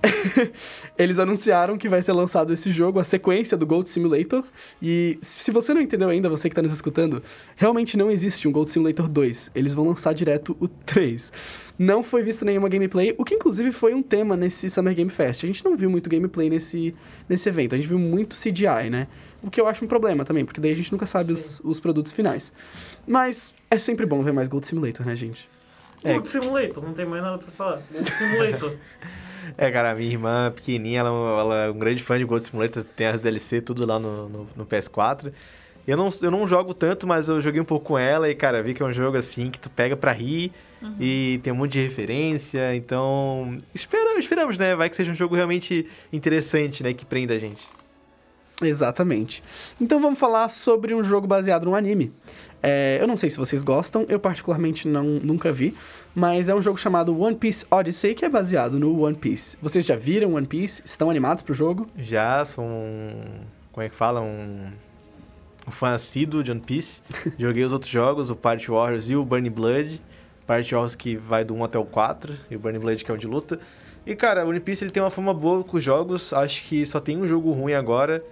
[0.97, 4.43] Eles anunciaram que vai ser lançado esse jogo, a sequência do Goat Simulator.
[4.81, 7.21] E se você não entendeu ainda, você que está nos escutando,
[7.55, 9.51] realmente não existe um Goat Simulator 2.
[9.55, 11.31] Eles vão lançar direto o 3.
[11.77, 15.43] Não foi visto nenhuma gameplay, o que inclusive foi um tema nesse Summer Game Fest.
[15.43, 16.95] A gente não viu muito gameplay nesse,
[17.27, 19.07] nesse evento, a gente viu muito CGI, né?
[19.43, 21.79] O que eu acho um problema também, porque daí a gente nunca sabe os, os
[21.79, 22.53] produtos finais.
[23.05, 25.49] Mas é sempre bom ver mais Goat Simulator, né, gente?
[26.05, 26.13] É.
[26.13, 27.81] Gold Simulator, não tem mais nada pra falar.
[27.91, 28.73] Gold Simulator.
[29.59, 32.83] É, cara, a minha irmã pequenininha, ela, ela é um grande fã de Gold Simulator,
[32.83, 35.31] tem as DLC tudo lá no, no, no PS4.
[35.87, 38.63] Eu não, eu não jogo tanto, mas eu joguei um pouco com ela e, cara,
[38.63, 40.51] vi que é um jogo assim que tu pega pra rir
[40.99, 44.75] e tem um monte de referência, então espera, esperamos, né?
[44.75, 46.93] Vai que seja um jogo realmente interessante, né?
[46.93, 47.67] Que prenda a gente.
[48.61, 49.43] Exatamente.
[49.79, 52.13] Então vamos falar sobre um jogo baseado no anime.
[52.63, 55.75] É, eu não sei se vocês gostam, eu particularmente não, nunca vi,
[56.15, 59.57] mas é um jogo chamado One Piece Odyssey, que é baseado no One Piece.
[59.61, 60.81] Vocês já viram One Piece?
[60.83, 61.85] Estão animados pro jogo?
[61.97, 63.09] Já sou um.
[63.71, 64.21] Como é que fala?
[64.21, 64.71] Um.
[65.67, 67.01] Um fã assíduo de One Piece.
[67.37, 70.01] Joguei os outros jogos, o Party Warriors e o Burning Blood.
[70.47, 73.13] Party Warriors que vai do 1 até o 4, e o Burning Blood que é
[73.13, 73.59] o de luta.
[74.05, 76.31] E cara, o One Piece ele tem uma fama boa com os jogos.
[76.33, 78.23] Acho que só tem um jogo ruim agora,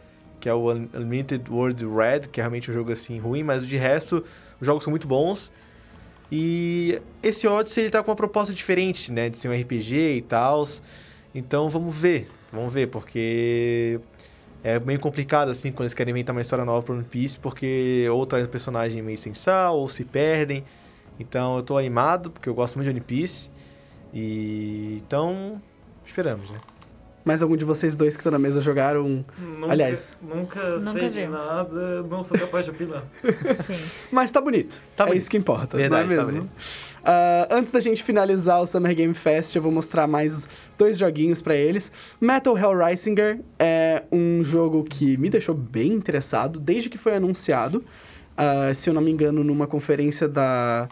[0.44, 3.66] que é o Un- Unlimited World Red, que é realmente um jogo assim ruim, mas
[3.66, 4.26] de resto,
[4.60, 5.50] os jogos são muito bons.
[6.30, 9.30] E esse Odyssey ele tá com uma proposta diferente, né?
[9.30, 10.68] De ser um RPG e tal.
[11.34, 14.02] Então vamos ver, vamos ver, porque
[14.62, 18.06] é meio complicado assim quando eles querem inventar uma história nova pro One Piece, porque
[18.12, 20.66] ou traz um personagem meio sem sal, ou se perdem.
[21.18, 23.50] Então eu tô animado, porque eu gosto muito de One Piece.
[24.14, 25.62] E então,
[26.04, 26.58] esperamos, né?
[27.26, 29.24] Mais algum de vocês dois que estão na mesa jogaram?
[29.38, 30.12] Nunca, Aliás.
[30.22, 31.22] Nunca, Nunca sei vi.
[31.22, 33.04] de nada, não sou capaz de opinar.
[33.66, 33.92] Sim.
[34.12, 34.82] Mas tá bonito.
[34.96, 35.22] Tá é bonito.
[35.22, 36.42] isso que importa, Verdade, não é tá mesmo?
[36.50, 36.56] bonito.
[37.06, 41.42] Ah, antes da gente finalizar o Summer Game Fest, eu vou mostrar mais dois joguinhos
[41.42, 41.92] pra eles.
[42.20, 47.84] Metal Hellrisinger é um jogo que me deixou bem interessado desde que foi anunciado.
[48.38, 50.88] Ah, se eu não me engano, numa conferência da,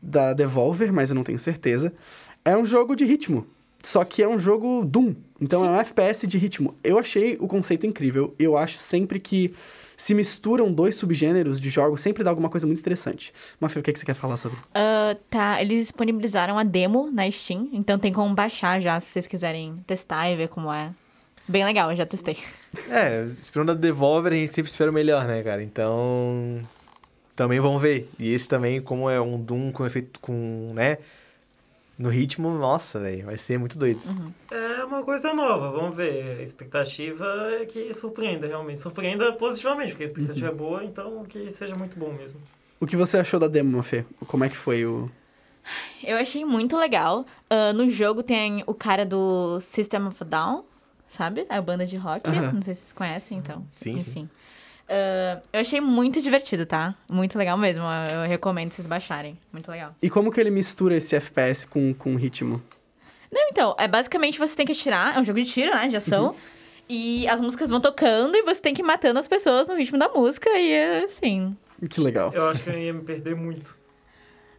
[0.00, 1.92] da Devolver, mas eu não tenho certeza.
[2.44, 3.46] É um jogo de ritmo,
[3.82, 5.14] só que é um jogo Doom.
[5.42, 6.76] Então é um FPS de ritmo.
[6.84, 8.32] Eu achei o conceito incrível.
[8.38, 9.52] Eu acho sempre que
[9.96, 13.34] se misturam dois subgêneros de jogos, sempre dá alguma coisa muito interessante.
[13.58, 14.58] Mafia, o que, é que você quer falar sobre?
[14.72, 19.26] Ah, tá, eles disponibilizaram a demo na Steam, então tem como baixar já, se vocês
[19.26, 20.92] quiserem testar e ver como é.
[21.48, 22.38] Bem legal, eu já testei.
[22.88, 25.62] É, esperando a Devolver, a gente sempre espera o melhor, né, cara?
[25.62, 26.60] Então.
[27.34, 28.08] Também vamos ver.
[28.18, 30.20] E esse também, como é um Doom com efeito.
[30.20, 30.68] com.
[30.72, 30.98] né?
[31.98, 34.00] No ritmo, nossa, velho, vai ser muito doido.
[34.50, 36.38] É uma coisa nova, vamos ver.
[36.40, 37.26] A expectativa
[37.60, 38.80] é que surpreenda, realmente.
[38.80, 42.40] Surpreenda positivamente, porque a expectativa é boa, então que seja muito bom mesmo.
[42.80, 44.04] O que você achou da demo, Mafê?
[44.26, 45.08] Como é que foi o...
[46.02, 47.24] Eu achei muito legal.
[47.48, 50.64] Ah, no jogo tem o cara do System of a Down,
[51.08, 51.46] sabe?
[51.48, 52.28] A banda de rock.
[52.28, 52.52] Aham.
[52.52, 53.64] Não sei se vocês conhecem, então.
[53.76, 54.28] Sim, sim.
[54.88, 56.94] Ah, eu achei muito divertido, tá?
[57.10, 57.84] Muito legal mesmo.
[57.84, 59.38] Eu recomendo vocês baixarem.
[59.52, 59.94] Muito legal.
[60.02, 62.62] E como que ele mistura esse FPS com, com ritmo?
[63.30, 65.88] Não, então, é basicamente você tem que atirar, é um jogo de tiro, né?
[65.88, 66.28] De ação.
[66.28, 66.34] Uhum.
[66.88, 69.98] E as músicas vão tocando e você tem que ir matando as pessoas no ritmo
[69.98, 70.50] da música.
[70.50, 71.56] E é assim.
[71.88, 72.30] Que legal.
[72.34, 73.76] Eu acho que eu ia me perder muito.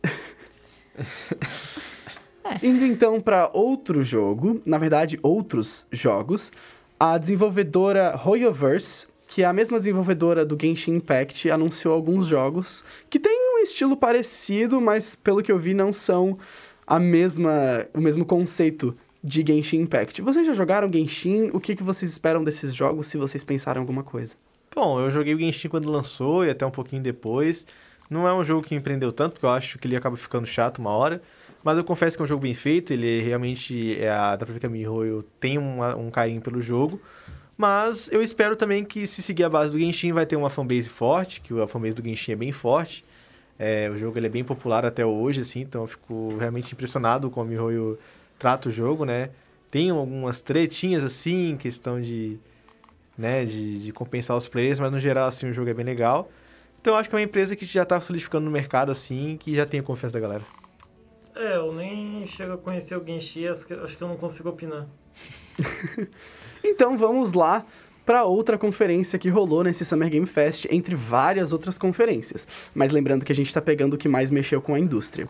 [2.62, 6.52] Indo então para outro jogo, na verdade, outros jogos,
[7.00, 13.56] a desenvolvedora Hoyoverse, que a mesma desenvolvedora do Genshin Impact, anunciou alguns jogos que têm
[13.56, 16.38] um estilo parecido, mas pelo que eu vi não são
[16.86, 20.22] a mesma, o mesmo conceito de Genshin Impact.
[20.22, 21.50] Vocês já jogaram Genshin?
[21.52, 24.36] O que, que vocês esperam desses jogos, se vocês pensaram alguma coisa?
[24.76, 27.66] Bom, eu joguei o Genshin quando lançou e até um pouquinho depois.
[28.12, 30.46] Não é um jogo que me prendeu tanto, porque eu acho que ele acaba ficando
[30.46, 31.24] chato uma hora.
[31.64, 34.54] Mas eu confesso que é um jogo bem feito, ele realmente, é a, dá pra
[34.54, 37.02] ver que a MiHoYo tem uma- um carinho pelo jogo.
[37.58, 40.90] Mas eu espero também que se seguir a base do Genshin vai ter uma fanbase
[40.90, 43.06] forte, que a fanbase do Genshin é bem forte.
[43.58, 47.30] É, o jogo ele é bem popular até hoje, assim, então eu fico realmente impressionado
[47.30, 47.98] com a MiHoYo
[48.40, 49.30] trata o jogo, né?
[49.70, 52.40] Tem algumas tretinhas, assim, em questão de,
[53.18, 56.30] né, de, de compensar os players, mas no geral, assim, o jogo é bem legal.
[56.82, 59.56] Então eu acho que é uma empresa que já tá solidificando no mercado, assim, que
[59.56, 60.44] já tem a confiança da galera.
[61.36, 64.88] É, eu nem chego a conhecer o Genshin, acho que eu não consigo opinar.
[66.64, 67.66] Então vamos lá
[68.06, 72.48] para outra conferência que rolou nesse Summer Game Fest, entre várias outras conferências.
[72.74, 75.28] Mas lembrando que a gente está pegando o que mais mexeu com a indústria.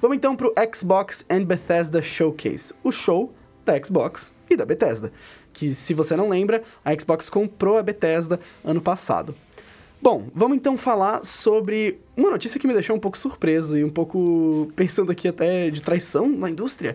[0.00, 3.32] Vamos então para o Xbox and Bethesda Showcase, o show
[3.64, 5.12] da Xbox e da Bethesda.
[5.52, 9.34] Que, se você não lembra, a Xbox comprou a Bethesda ano passado.
[10.04, 13.88] Bom, vamos então falar sobre uma notícia que me deixou um pouco surpreso e um
[13.88, 16.94] pouco pensando aqui até de traição na indústria.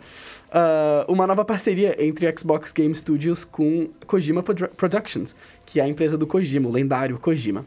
[0.51, 5.35] Ah, uma nova parceria entre Xbox Game Studios com Kojima Produ- Productions,
[5.65, 7.65] que é a empresa do Kojima, o lendário Kojima.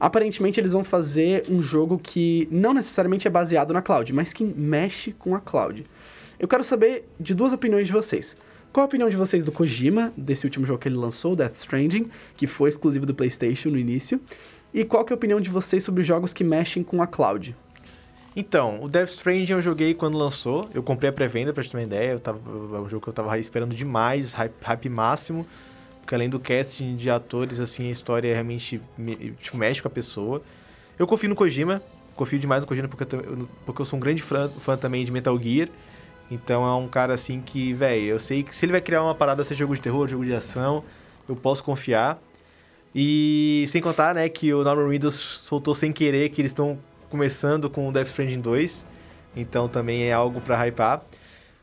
[0.00, 4.42] Aparentemente eles vão fazer um jogo que não necessariamente é baseado na cloud, mas que
[4.44, 5.86] mexe com a cloud.
[6.38, 8.36] Eu quero saber de duas opiniões de vocês.
[8.72, 12.10] Qual a opinião de vocês do Kojima, desse último jogo que ele lançou, Death Stranding,
[12.36, 14.20] que foi exclusivo do PlayStation no início?
[14.72, 17.54] E qual é a opinião de vocês sobre jogos que mexem com a cloud?
[18.36, 20.68] Então, o Death Stranding eu joguei quando lançou.
[20.74, 22.10] Eu comprei a pré-venda, pra te ter uma ideia.
[22.12, 22.38] Eu tava,
[22.76, 25.46] é um jogo que eu tava esperando demais, hype, hype máximo.
[26.00, 29.90] Porque além do casting de atores, assim, a história realmente me- tipo, mexe com a
[29.90, 30.42] pessoa.
[30.98, 31.80] Eu confio no Kojima.
[32.16, 35.10] Confio demais no Kojima porque eu, porque eu sou um grande fã, fã também de
[35.12, 35.68] Metal Gear.
[36.30, 39.14] Então é um cara assim que, velho, eu sei que se ele vai criar uma
[39.14, 40.82] parada, seja jogo de terror, jogo de ação,
[41.28, 42.20] eu posso confiar.
[42.94, 46.78] E sem contar, né, que o Norman Reedus soltou sem querer que eles estão
[47.14, 48.84] começando com o Death Stranding 2.
[49.36, 51.00] Então também é algo pra hypar.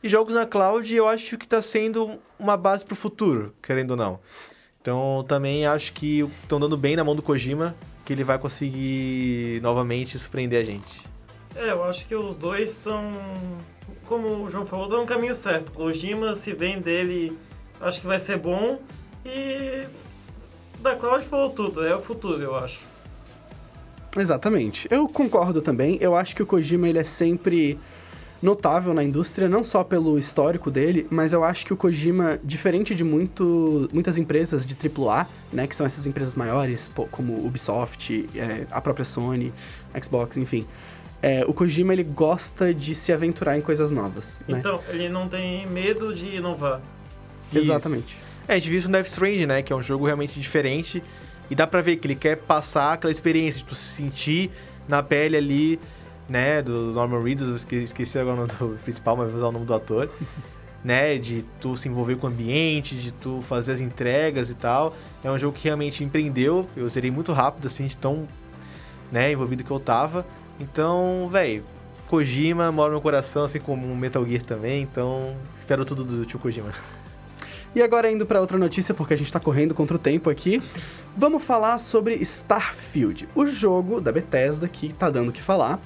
[0.02, 3.98] E jogos na cloud eu acho que tá sendo uma base pro futuro, querendo ou
[3.98, 4.18] não.
[4.82, 9.60] Então também acho que estão dando bem na mão do Kojima, que ele vai conseguir
[9.62, 11.06] novamente surpreender a gente.
[11.54, 13.12] É, eu acho que os dois estão,
[14.08, 15.74] como o João falou, estão no caminho certo.
[15.74, 17.38] Kojima, se vem dele,
[17.82, 18.80] acho que vai ser bom.
[19.26, 19.86] E
[20.80, 22.91] da Cloud falou tudo, é o futuro, eu acho.
[24.18, 24.88] Exatamente.
[24.92, 25.98] Eu concordo também.
[26.02, 27.80] Eu acho que o Kojima ele é sempre
[28.42, 32.96] notável na indústria, não só pelo histórico dele, mas eu acho que o Kojima, diferente
[32.96, 38.66] de muito, muitas empresas de AAA, né, que são essas empresas maiores, como Ubisoft, é,
[38.72, 39.54] a própria Sony,
[40.02, 40.66] Xbox, enfim,
[41.22, 44.58] é, o Kojima ele gosta de se aventurar em coisas novas, né?
[44.58, 46.82] Então, ele não tem medo de inovar.
[47.54, 48.18] Exatamente.
[48.48, 49.62] É, a gente viu isso no Death Strange, né?
[49.62, 51.04] Que é um jogo realmente diferente.
[51.52, 54.50] E dá pra ver que ele quer passar aquela experiência, tipo, se sentir
[54.88, 55.80] na pele ali,
[56.30, 56.62] né?
[56.62, 59.74] Do Norman Reedus, esqueci agora o nome do principal, mas vou usar o nome do
[59.74, 60.10] ator.
[60.82, 61.18] né?
[61.18, 64.96] De tu se envolver com o ambiente, de tu fazer as entregas e tal.
[65.22, 66.70] É um jogo que realmente empreendeu.
[66.74, 68.30] Eu zerei muito rápido, assim, de tão
[69.12, 70.26] né, envolvido que eu tava.
[70.58, 71.66] Então, velho,
[72.08, 74.84] Kojima mora no meu coração, assim como o Metal Gear também.
[74.84, 76.72] Então, espero tudo do tio Kojima.
[77.74, 80.62] E agora indo para outra notícia, porque a gente tá correndo contra o tempo aqui,
[81.16, 85.80] vamos falar sobre Starfield, o jogo da Bethesda que tá dando o que falar.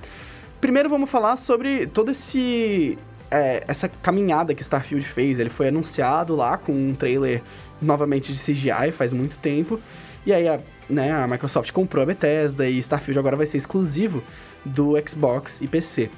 [0.59, 2.97] Primeiro vamos falar sobre todo esse
[3.29, 5.39] é, essa caminhada que Starfield fez.
[5.39, 7.43] Ele foi anunciado lá com um trailer
[7.81, 9.79] novamente de CGI faz muito tempo.
[10.25, 14.23] E aí a, né, a Microsoft comprou a Bethesda e Starfield agora vai ser exclusivo
[14.63, 16.09] do Xbox e PC.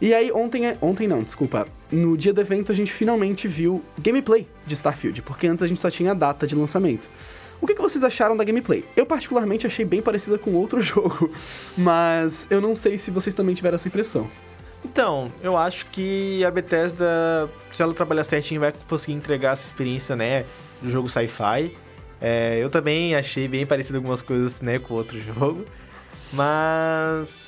[0.00, 4.46] E aí, ontem, ontem não, desculpa, no dia do evento a gente finalmente viu gameplay
[4.66, 7.08] de Starfield, porque antes a gente só tinha a data de lançamento.
[7.60, 8.84] O que, que vocês acharam da gameplay?
[8.96, 11.30] Eu particularmente achei bem parecida com outro jogo,
[11.76, 14.28] mas eu não sei se vocês também tiveram essa impressão.
[14.84, 20.14] Então, eu acho que a Bethesda, se ela trabalhar certinho, vai conseguir entregar essa experiência,
[20.14, 20.44] né,
[20.80, 21.74] do jogo sci-fi.
[22.20, 25.64] É, eu também achei bem parecido algumas coisas, né, com outro jogo.
[26.32, 27.47] Mas,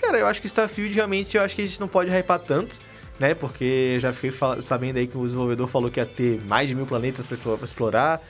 [0.00, 2.78] cara, eu acho que Starfield realmente, eu acho que a gente não pode hypar tanto,
[3.18, 6.68] né, porque eu já fiquei sabendo aí que o desenvolvedor falou que ia ter mais
[6.68, 8.20] de mil planetas pra pra explorar.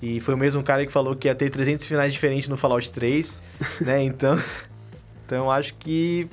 [0.00, 2.90] E foi o mesmo cara que falou que ia ter 300 finais diferentes no Fallout
[2.92, 3.38] 3,
[3.80, 4.40] né, então...
[5.26, 6.26] Então, eu acho que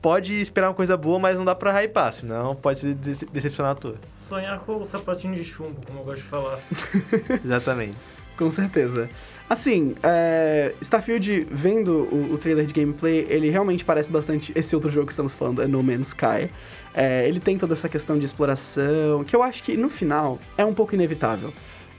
[0.00, 3.74] pode esperar uma coisa boa, mas não dá pra hypar, senão pode se dece- decepcionar
[3.76, 3.98] tudo.
[4.16, 6.58] Sonhar com o sapatinho de chumbo, como eu gosto de falar.
[7.44, 7.96] Exatamente.
[8.36, 9.10] Com certeza.
[9.52, 14.90] Assim, é, Starfield, vendo o, o trailer de gameplay, ele realmente parece bastante esse outro
[14.90, 16.50] jogo que estamos falando, é No Man's Sky.
[16.94, 20.64] É, ele tem toda essa questão de exploração, que eu acho que no final é
[20.64, 21.52] um pouco inevitável.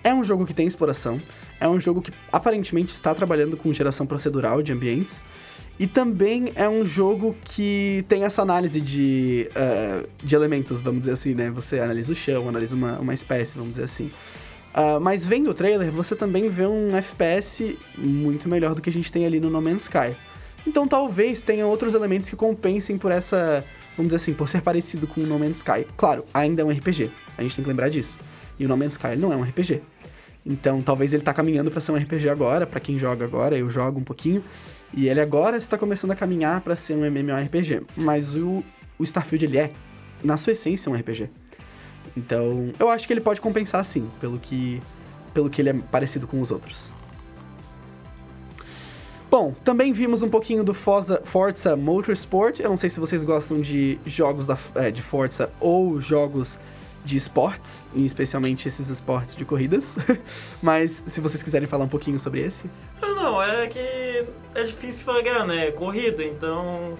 [0.04, 1.22] É um jogo que tem exploração,
[1.60, 5.22] é um jogo que aparentemente está trabalhando com geração procedural de ambientes,
[5.78, 11.14] e também é um jogo que tem essa análise de, eh, de elementos, vamos dizer
[11.14, 11.52] assim, né?
[11.52, 14.10] Você analisa o chão, analisa uma, uma espécie, vamos dizer assim.
[14.74, 18.94] Ah, mas vendo o trailer, você também vê um FPS muito melhor do que a
[18.94, 20.16] gente tem ali no No Man's Sky.
[20.66, 23.64] Então talvez tenha outros elementos que compensem por essa,
[23.96, 25.86] vamos dizer assim, por ser parecido com o No Man's Sky.
[25.96, 28.18] Claro, ainda é um RPG, a gente tem que lembrar disso.
[28.58, 29.82] E o No Man's Sky não é um RPG.
[30.46, 33.70] Então talvez ele tá caminhando para ser um RPG agora, para quem joga agora, eu
[33.70, 34.44] jogo um pouquinho.
[34.96, 37.82] E ele agora está começando a caminhar para ser um MMORPG.
[37.96, 38.64] Mas o,
[38.98, 39.72] o Starfield ele é,
[40.24, 41.30] na sua essência, um RPG.
[42.16, 44.82] Então, eu acho que ele pode compensar sim, pelo que,
[45.34, 46.90] pelo que ele é parecido com os outros.
[49.34, 52.60] Bom, também vimos um pouquinho do Forza, Forza Motorsport.
[52.60, 56.60] Eu não sei se vocês gostam de jogos da, é, de Forza ou jogos
[57.04, 59.98] de esportes, especialmente esses esportes de corridas.
[60.62, 62.70] Mas se vocês quiserem falar um pouquinho sobre esse.
[63.02, 64.24] Ah, não, é que
[64.54, 65.70] é difícil pagar, né?
[65.70, 66.96] É corrida, então.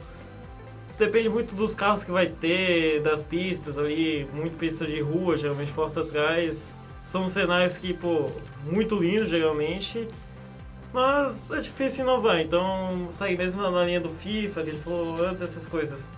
[0.98, 5.72] Depende muito dos carros que vai ter, das pistas ali, muito pista de rua, geralmente
[5.72, 6.74] força atrás.
[7.06, 8.30] São cenários que, pô,
[8.66, 10.08] muito lindos geralmente.
[10.94, 15.42] Mas é difícil inovar, então sair mesmo na linha do FIFA, que ele falou antes,
[15.42, 16.14] essas coisas.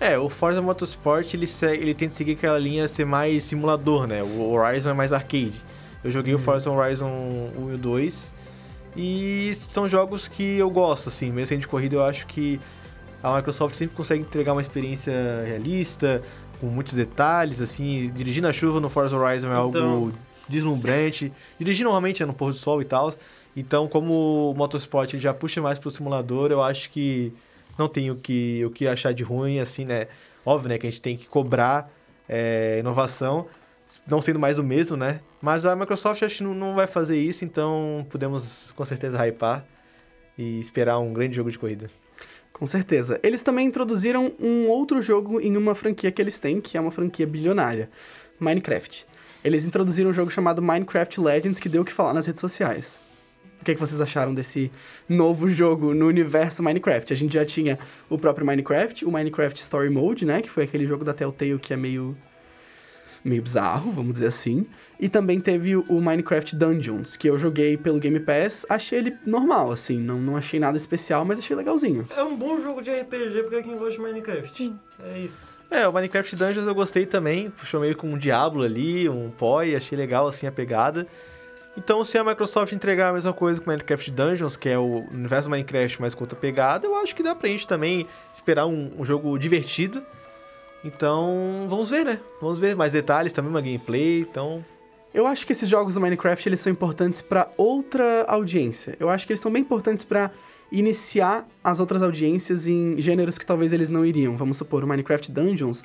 [0.00, 4.22] É, o Forza Motorsport, ele, segue, ele tenta seguir aquela linha ser mais simulador, né?
[4.22, 5.54] O Horizon é mais arcade.
[6.02, 7.08] Eu joguei o Forza Horizon
[7.56, 8.30] 1 e o 2.
[8.96, 11.30] E são jogos que eu gosto, assim.
[11.30, 12.60] Mesmo sendo de corrida, eu acho que
[13.22, 15.12] a Microsoft sempre consegue entregar uma experiência
[15.46, 16.22] realista,
[16.60, 18.10] com muitos detalhes, assim.
[18.14, 20.12] Dirigir na chuva no Forza Horizon é Então- algo
[20.48, 21.32] deslumbrante.
[21.58, 23.12] Dirigir normalmente é no pôr do sol e tal.
[23.56, 27.32] Então, como o Motorsport já puxa mais pro simulador, eu acho que
[27.78, 30.06] não tem o que, o que achar de ruim, assim, né?
[30.44, 31.90] Óbvio, né, que a gente tem que cobrar
[32.28, 33.46] é, inovação,
[34.06, 35.20] não sendo mais o mesmo, né?
[35.40, 39.64] Mas a Microsoft acho que não, não vai fazer isso, então podemos com certeza hypar
[40.36, 41.90] e esperar um grande jogo de corrida.
[42.56, 43.20] Com certeza.
[43.22, 46.90] Eles também introduziram um outro jogo em uma franquia que eles têm, que é uma
[46.90, 47.90] franquia bilionária:
[48.40, 49.06] Minecraft.
[49.44, 52.98] Eles introduziram um jogo chamado Minecraft Legends, que deu o que falar nas redes sociais.
[53.60, 54.72] O que, é que vocês acharam desse
[55.06, 57.12] novo jogo no universo Minecraft?
[57.12, 60.40] A gente já tinha o próprio Minecraft, o Minecraft Story Mode, né?
[60.40, 62.16] Que foi aquele jogo da Telltale que é meio.
[63.22, 64.64] meio bizarro, vamos dizer assim.
[64.98, 68.64] E também teve o Minecraft Dungeons, que eu joguei pelo Game Pass.
[68.68, 69.98] Achei ele normal, assim.
[69.98, 72.08] Não, não achei nada especial, mas achei legalzinho.
[72.16, 74.74] É um bom jogo de RPG pra quem gosta de Minecraft.
[75.04, 75.54] É isso.
[75.70, 79.74] É, o Minecraft Dungeons eu gostei também, puxou meio com um Diablo ali, um Poi,
[79.74, 81.06] achei legal assim a pegada.
[81.76, 85.50] Então, se a Microsoft entregar a mesma coisa com Minecraft Dungeons, que é o universo
[85.50, 89.36] Minecraft, com outra pegada, eu acho que dá pra gente também esperar um, um jogo
[89.38, 90.02] divertido.
[90.82, 92.20] Então, vamos ver, né?
[92.40, 94.64] Vamos ver mais detalhes também, uma gameplay, então...
[95.16, 98.96] Eu acho que esses jogos do Minecraft eles são importantes para outra audiência.
[99.00, 100.30] Eu acho que eles são bem importantes para
[100.70, 104.36] iniciar as outras audiências em gêneros que talvez eles não iriam.
[104.36, 105.82] Vamos supor, o Minecraft Dungeons.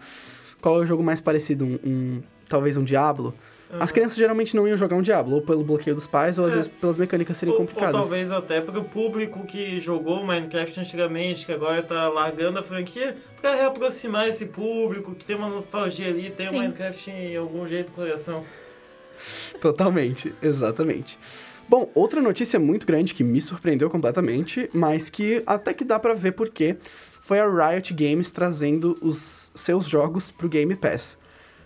[0.60, 1.66] Qual é o jogo mais parecido?
[1.66, 3.34] Um, um- talvez um Diablo?
[3.80, 6.52] As crianças geralmente não iam jogar um Diablo, ou pelo bloqueio dos pais, ou às
[6.52, 6.56] É.
[6.58, 8.02] vezes pelas mecânicas serem Ou, ou complicadas.
[8.02, 13.56] talvez até pro público que jogou Minecraft antigamente, que agora tá largando a franquia, pra
[13.56, 16.52] reaproximar esse público, que tem uma nostalgia ali, tem o.
[16.52, 18.44] Minecraft em algum jeito no coração.
[19.62, 21.18] Totalmente, exatamente.
[21.70, 26.14] Bom, outra notícia muito grande que me surpreendeu completamente, mas que até que dá pra
[26.14, 26.76] ver por quê,
[27.22, 31.18] foi a Riot Games trazendo os seus jogos pro Game Pass.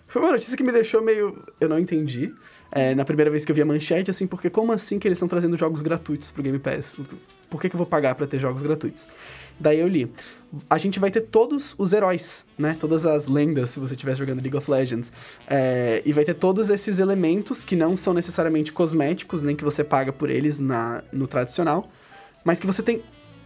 [0.06, 1.42] Foi uma notícia que me deixou meio.
[1.60, 2.32] Eu não entendi.
[2.70, 5.16] é, na primeira vez que eu vi a manchete, assim, porque como assim que eles
[5.16, 6.96] estão trazendo jogos gratuitos pro Game Pass?
[7.50, 9.06] Por que, que eu vou pagar pra ter jogos gratuitos?
[9.58, 10.12] Daí eu li.
[10.68, 12.76] A gente vai ter todos os heróis, né?
[12.78, 15.12] Todas as lendas, se você estiver jogando League of Legends.
[15.46, 19.82] É, e vai ter todos esses elementos que não são necessariamente cosméticos, nem que você
[19.84, 21.88] paga por eles na, no tradicional,
[22.44, 23.02] mas que você tem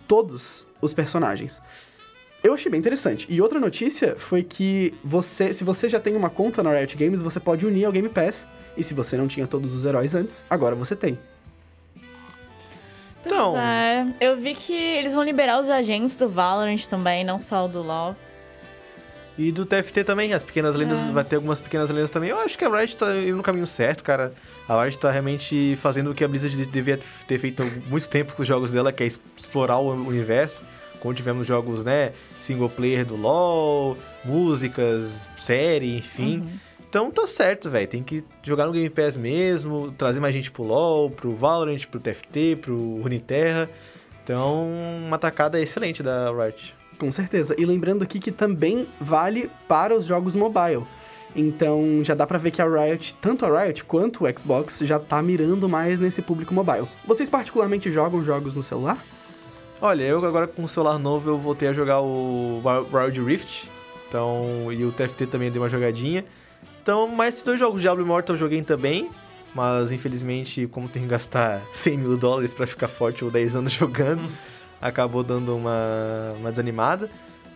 [0.07, 1.61] todos os personagens.
[2.43, 3.27] Eu achei bem interessante.
[3.29, 7.21] E outra notícia foi que você, se você já tem uma conta na Riot Games,
[7.21, 8.47] você pode unir ao Game Pass.
[8.77, 11.19] E se você não tinha todos os heróis antes, agora você tem.
[13.25, 14.07] Então- é.
[14.21, 17.83] Eu vi que eles vão liberar os agentes do Valorant também, não só o do
[17.83, 18.17] LoL.
[19.39, 21.13] E do TFT também, as pequenas lendas, É.
[21.13, 22.29] vai ter algumas pequenas lendas também.
[22.31, 24.33] Eu acho que a Riot tá indo no caminho certo, cara.
[24.69, 28.09] A Riot tá realmente fazendo o que a Blizzard de- devia ter feito há muito
[28.09, 30.63] tempo com os jogos dela, que é explorar o universo.
[31.01, 36.47] Como tivemos jogos, né, single player do LoL, músicas, série, enfim.
[36.91, 37.87] Então tá certo, velho.
[37.87, 42.01] Tem que jogar no Game Pass mesmo, trazer mais gente pro LoL, pro Valorant, pro
[42.01, 43.71] TFT, pro Runeterra.
[44.25, 44.67] Então,
[45.07, 46.75] uma tacada excelente da Riot.
[46.99, 47.55] Com certeza.
[47.57, 50.83] E lembrando aqui que também vale para os jogos mobile.
[51.35, 54.99] Então já dá pra ver que a Riot, tanto a Riot quanto o Xbox, já
[54.99, 56.89] tá mirando mais nesse público mobile.
[57.07, 58.99] Vocês particularmente jogam jogos no celular?
[59.81, 63.71] Olha, eu agora com o celular novo eu voltei a jogar o Wi- Wild Rift.
[64.09, 66.25] Então, e o TFT também deu uma jogadinha.
[66.91, 69.09] Então, mas esses dois jogos, Diablo Immortal eu joguei também.
[69.55, 73.71] Mas infelizmente, como tem que gastar 100 mil dólares pra ficar forte ou 10 anos
[73.79, 74.29] jogando,
[74.81, 77.09] acabou dando uma, uma desanimada.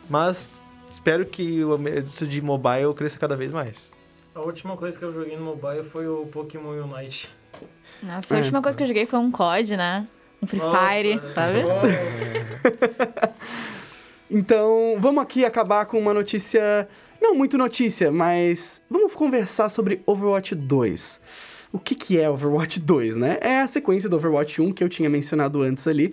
[0.09, 0.49] Mas
[0.89, 3.91] espero que o isso de mobile cresça cada vez mais.
[4.37, 7.28] A última coisa que eu joguei no mobile foi o Pokémon Unite.
[8.03, 8.41] Nossa, a É.
[8.41, 10.07] última coisa que eu joguei foi um COD, né?
[10.41, 11.62] Um Free Nossa, Fire, sabe?
[11.62, 13.35] nossa.
[14.30, 16.89] Então, vamos aqui acabar com uma notícia.
[17.25, 21.20] Não muito notícia, mas vamos conversar sobre Overwatch 2.
[21.72, 23.39] O que, que é Overwatch 2, né?
[23.41, 26.12] É a sequência do Overwatch 1 que eu tinha mencionado antes ali,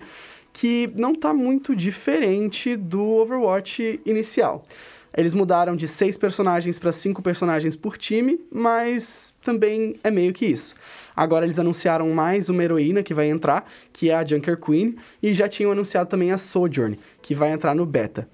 [0.53, 4.65] que não tá muito diferente do Overwatch inicial.
[5.13, 10.45] Eles mudaram de seis personagens para cinco personagens por time, mas também é meio que
[10.45, 10.75] isso.
[11.13, 15.33] Agora eles anunciaram mais uma heroína que vai entrar, que é a Junker Queen, e
[15.33, 18.29] já tinham anunciado também a Sojourn, que vai entrar no beta.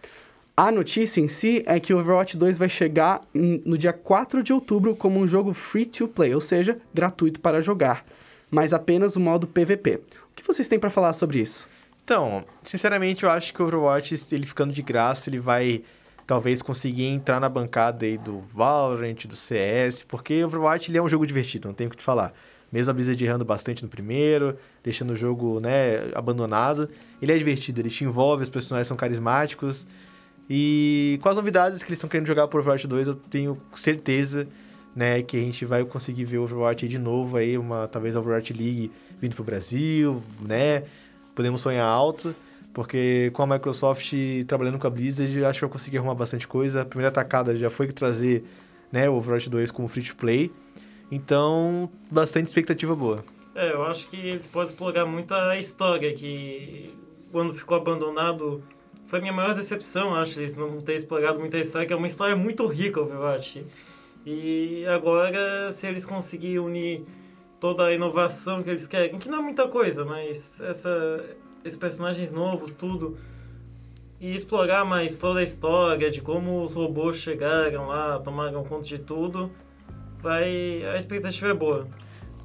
[0.59, 4.41] A notícia em si é que o Overwatch 2 vai chegar em- no dia 4
[4.41, 8.03] de outubro como um jogo free to play, ou seja, gratuito para jogar,
[8.49, 10.01] mas apenas o modo PVP.
[10.31, 11.67] O que vocês têm para falar sobre isso?
[12.03, 15.83] Então, sinceramente, eu acho que o Overwatch, ele ficando de graça, ele vai
[16.25, 21.01] talvez conseguir entrar na bancada aí do Valorant, do CS, porque o Overwatch ele é
[21.03, 22.33] um jogo divertido, não tenho o que te falar.
[22.71, 26.89] Mesmo a Blizzard errando bastante no primeiro, deixando o jogo, né, abandonado,
[27.21, 29.85] ele é divertido, ele te envolve, os personagens são carismáticos.
[30.49, 34.47] E com as novidades que eles estão querendo jogar por Overwatch 2, eu tenho certeza,
[34.95, 38.19] né, que a gente vai conseguir ver o Overwatch de novo aí, uma talvez a
[38.19, 40.83] Overwatch League vindo pro Brasil, né?
[41.35, 42.33] Podemos sonhar alto,
[42.73, 44.13] porque com a Microsoft
[44.47, 46.81] trabalhando com a Blizzard, acho que vai conseguir arrumar bastante coisa.
[46.81, 48.43] A primeira atacada já foi trazer,
[48.91, 50.51] né, o Overwatch 2 como free to play.
[51.11, 53.23] Então, bastante expectativa boa.
[53.55, 56.93] É, eu acho que eles podem explorar muito a história, que
[57.31, 58.63] quando ficou abandonado
[59.07, 62.07] foi a minha maior decepção, acho, eles não terem explorado muita história, que é uma
[62.07, 63.65] história muito rica, Overwatch.
[64.25, 67.05] E agora, se eles conseguirem unir
[67.57, 71.25] toda a inovação que eles querem, que não é muita coisa, mas essa,
[71.63, 73.17] esses personagens novos, tudo,
[74.19, 78.99] e explorar mais toda a história de como os robôs chegaram lá, tomaram conta de
[78.99, 79.49] tudo,
[80.19, 81.87] vai a expectativa é boa.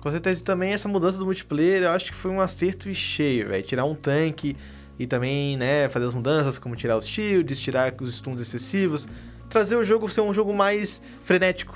[0.01, 3.49] Com certeza também essa mudança do multiplayer, eu acho que foi um acerto e cheio,
[3.49, 3.63] velho.
[3.65, 4.57] Tirar um tanque
[4.99, 9.07] e também, né, fazer as mudanças, como tirar os shields, tirar os stuns excessivos.
[9.49, 11.74] Trazer o jogo ser um jogo mais frenético,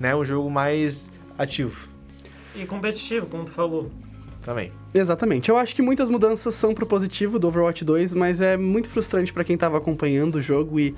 [0.00, 0.16] né?
[0.16, 1.86] Um jogo mais ativo
[2.56, 3.90] E competitivo, como tu falou.
[4.42, 4.72] também.
[4.94, 5.50] Exatamente.
[5.50, 9.30] Eu acho que muitas mudanças são pro positivo do Overwatch 2, mas é muito frustrante
[9.32, 10.94] para quem tava acompanhando o jogo e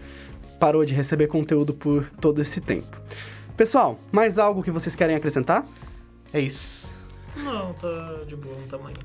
[0.61, 2.97] parou de receber conteúdo por todo esse tempo.
[3.57, 5.67] Pessoal, mais algo que vocês querem acrescentar?
[6.33, 6.80] É isso.
[7.37, 8.97] Não, tá de no tamanho.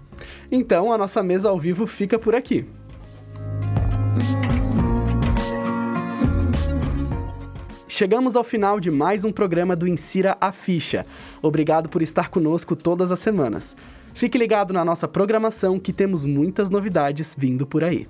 [0.51, 2.65] Então a nossa mesa ao vivo fica por aqui.
[7.87, 11.05] Chegamos ao final de mais um programa do Insira a Ficha.
[11.41, 13.75] Obrigado por estar conosco todas as semanas.
[14.13, 18.07] Fique ligado na nossa programação que temos muitas novidades vindo por aí.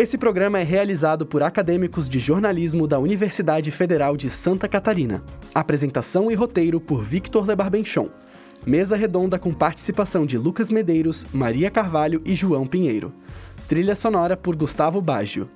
[0.00, 5.22] Esse programa é realizado por acadêmicos de jornalismo da Universidade Federal de Santa Catarina.
[5.54, 8.08] Apresentação e roteiro por Victor Lebarbenchon.
[8.64, 13.12] Mesa redonda com participação de Lucas Medeiros, Maria Carvalho e João Pinheiro.
[13.68, 15.50] Trilha sonora por Gustavo Baggio.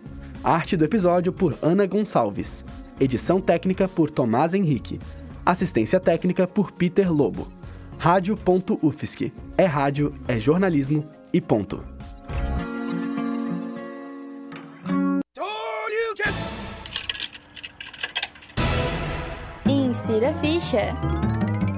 [0.45, 2.67] Arte do episódio por Ana Gonçalves.
[3.01, 5.01] Edição técnica por Tomás Henrique.
[5.43, 7.49] Assistência técnica por Peter Lobo.
[7.97, 9.33] Rádio.UFSC.
[9.57, 11.94] É rádio, é jornalismo e ponto.
[20.05, 21.24] Insira a ficha.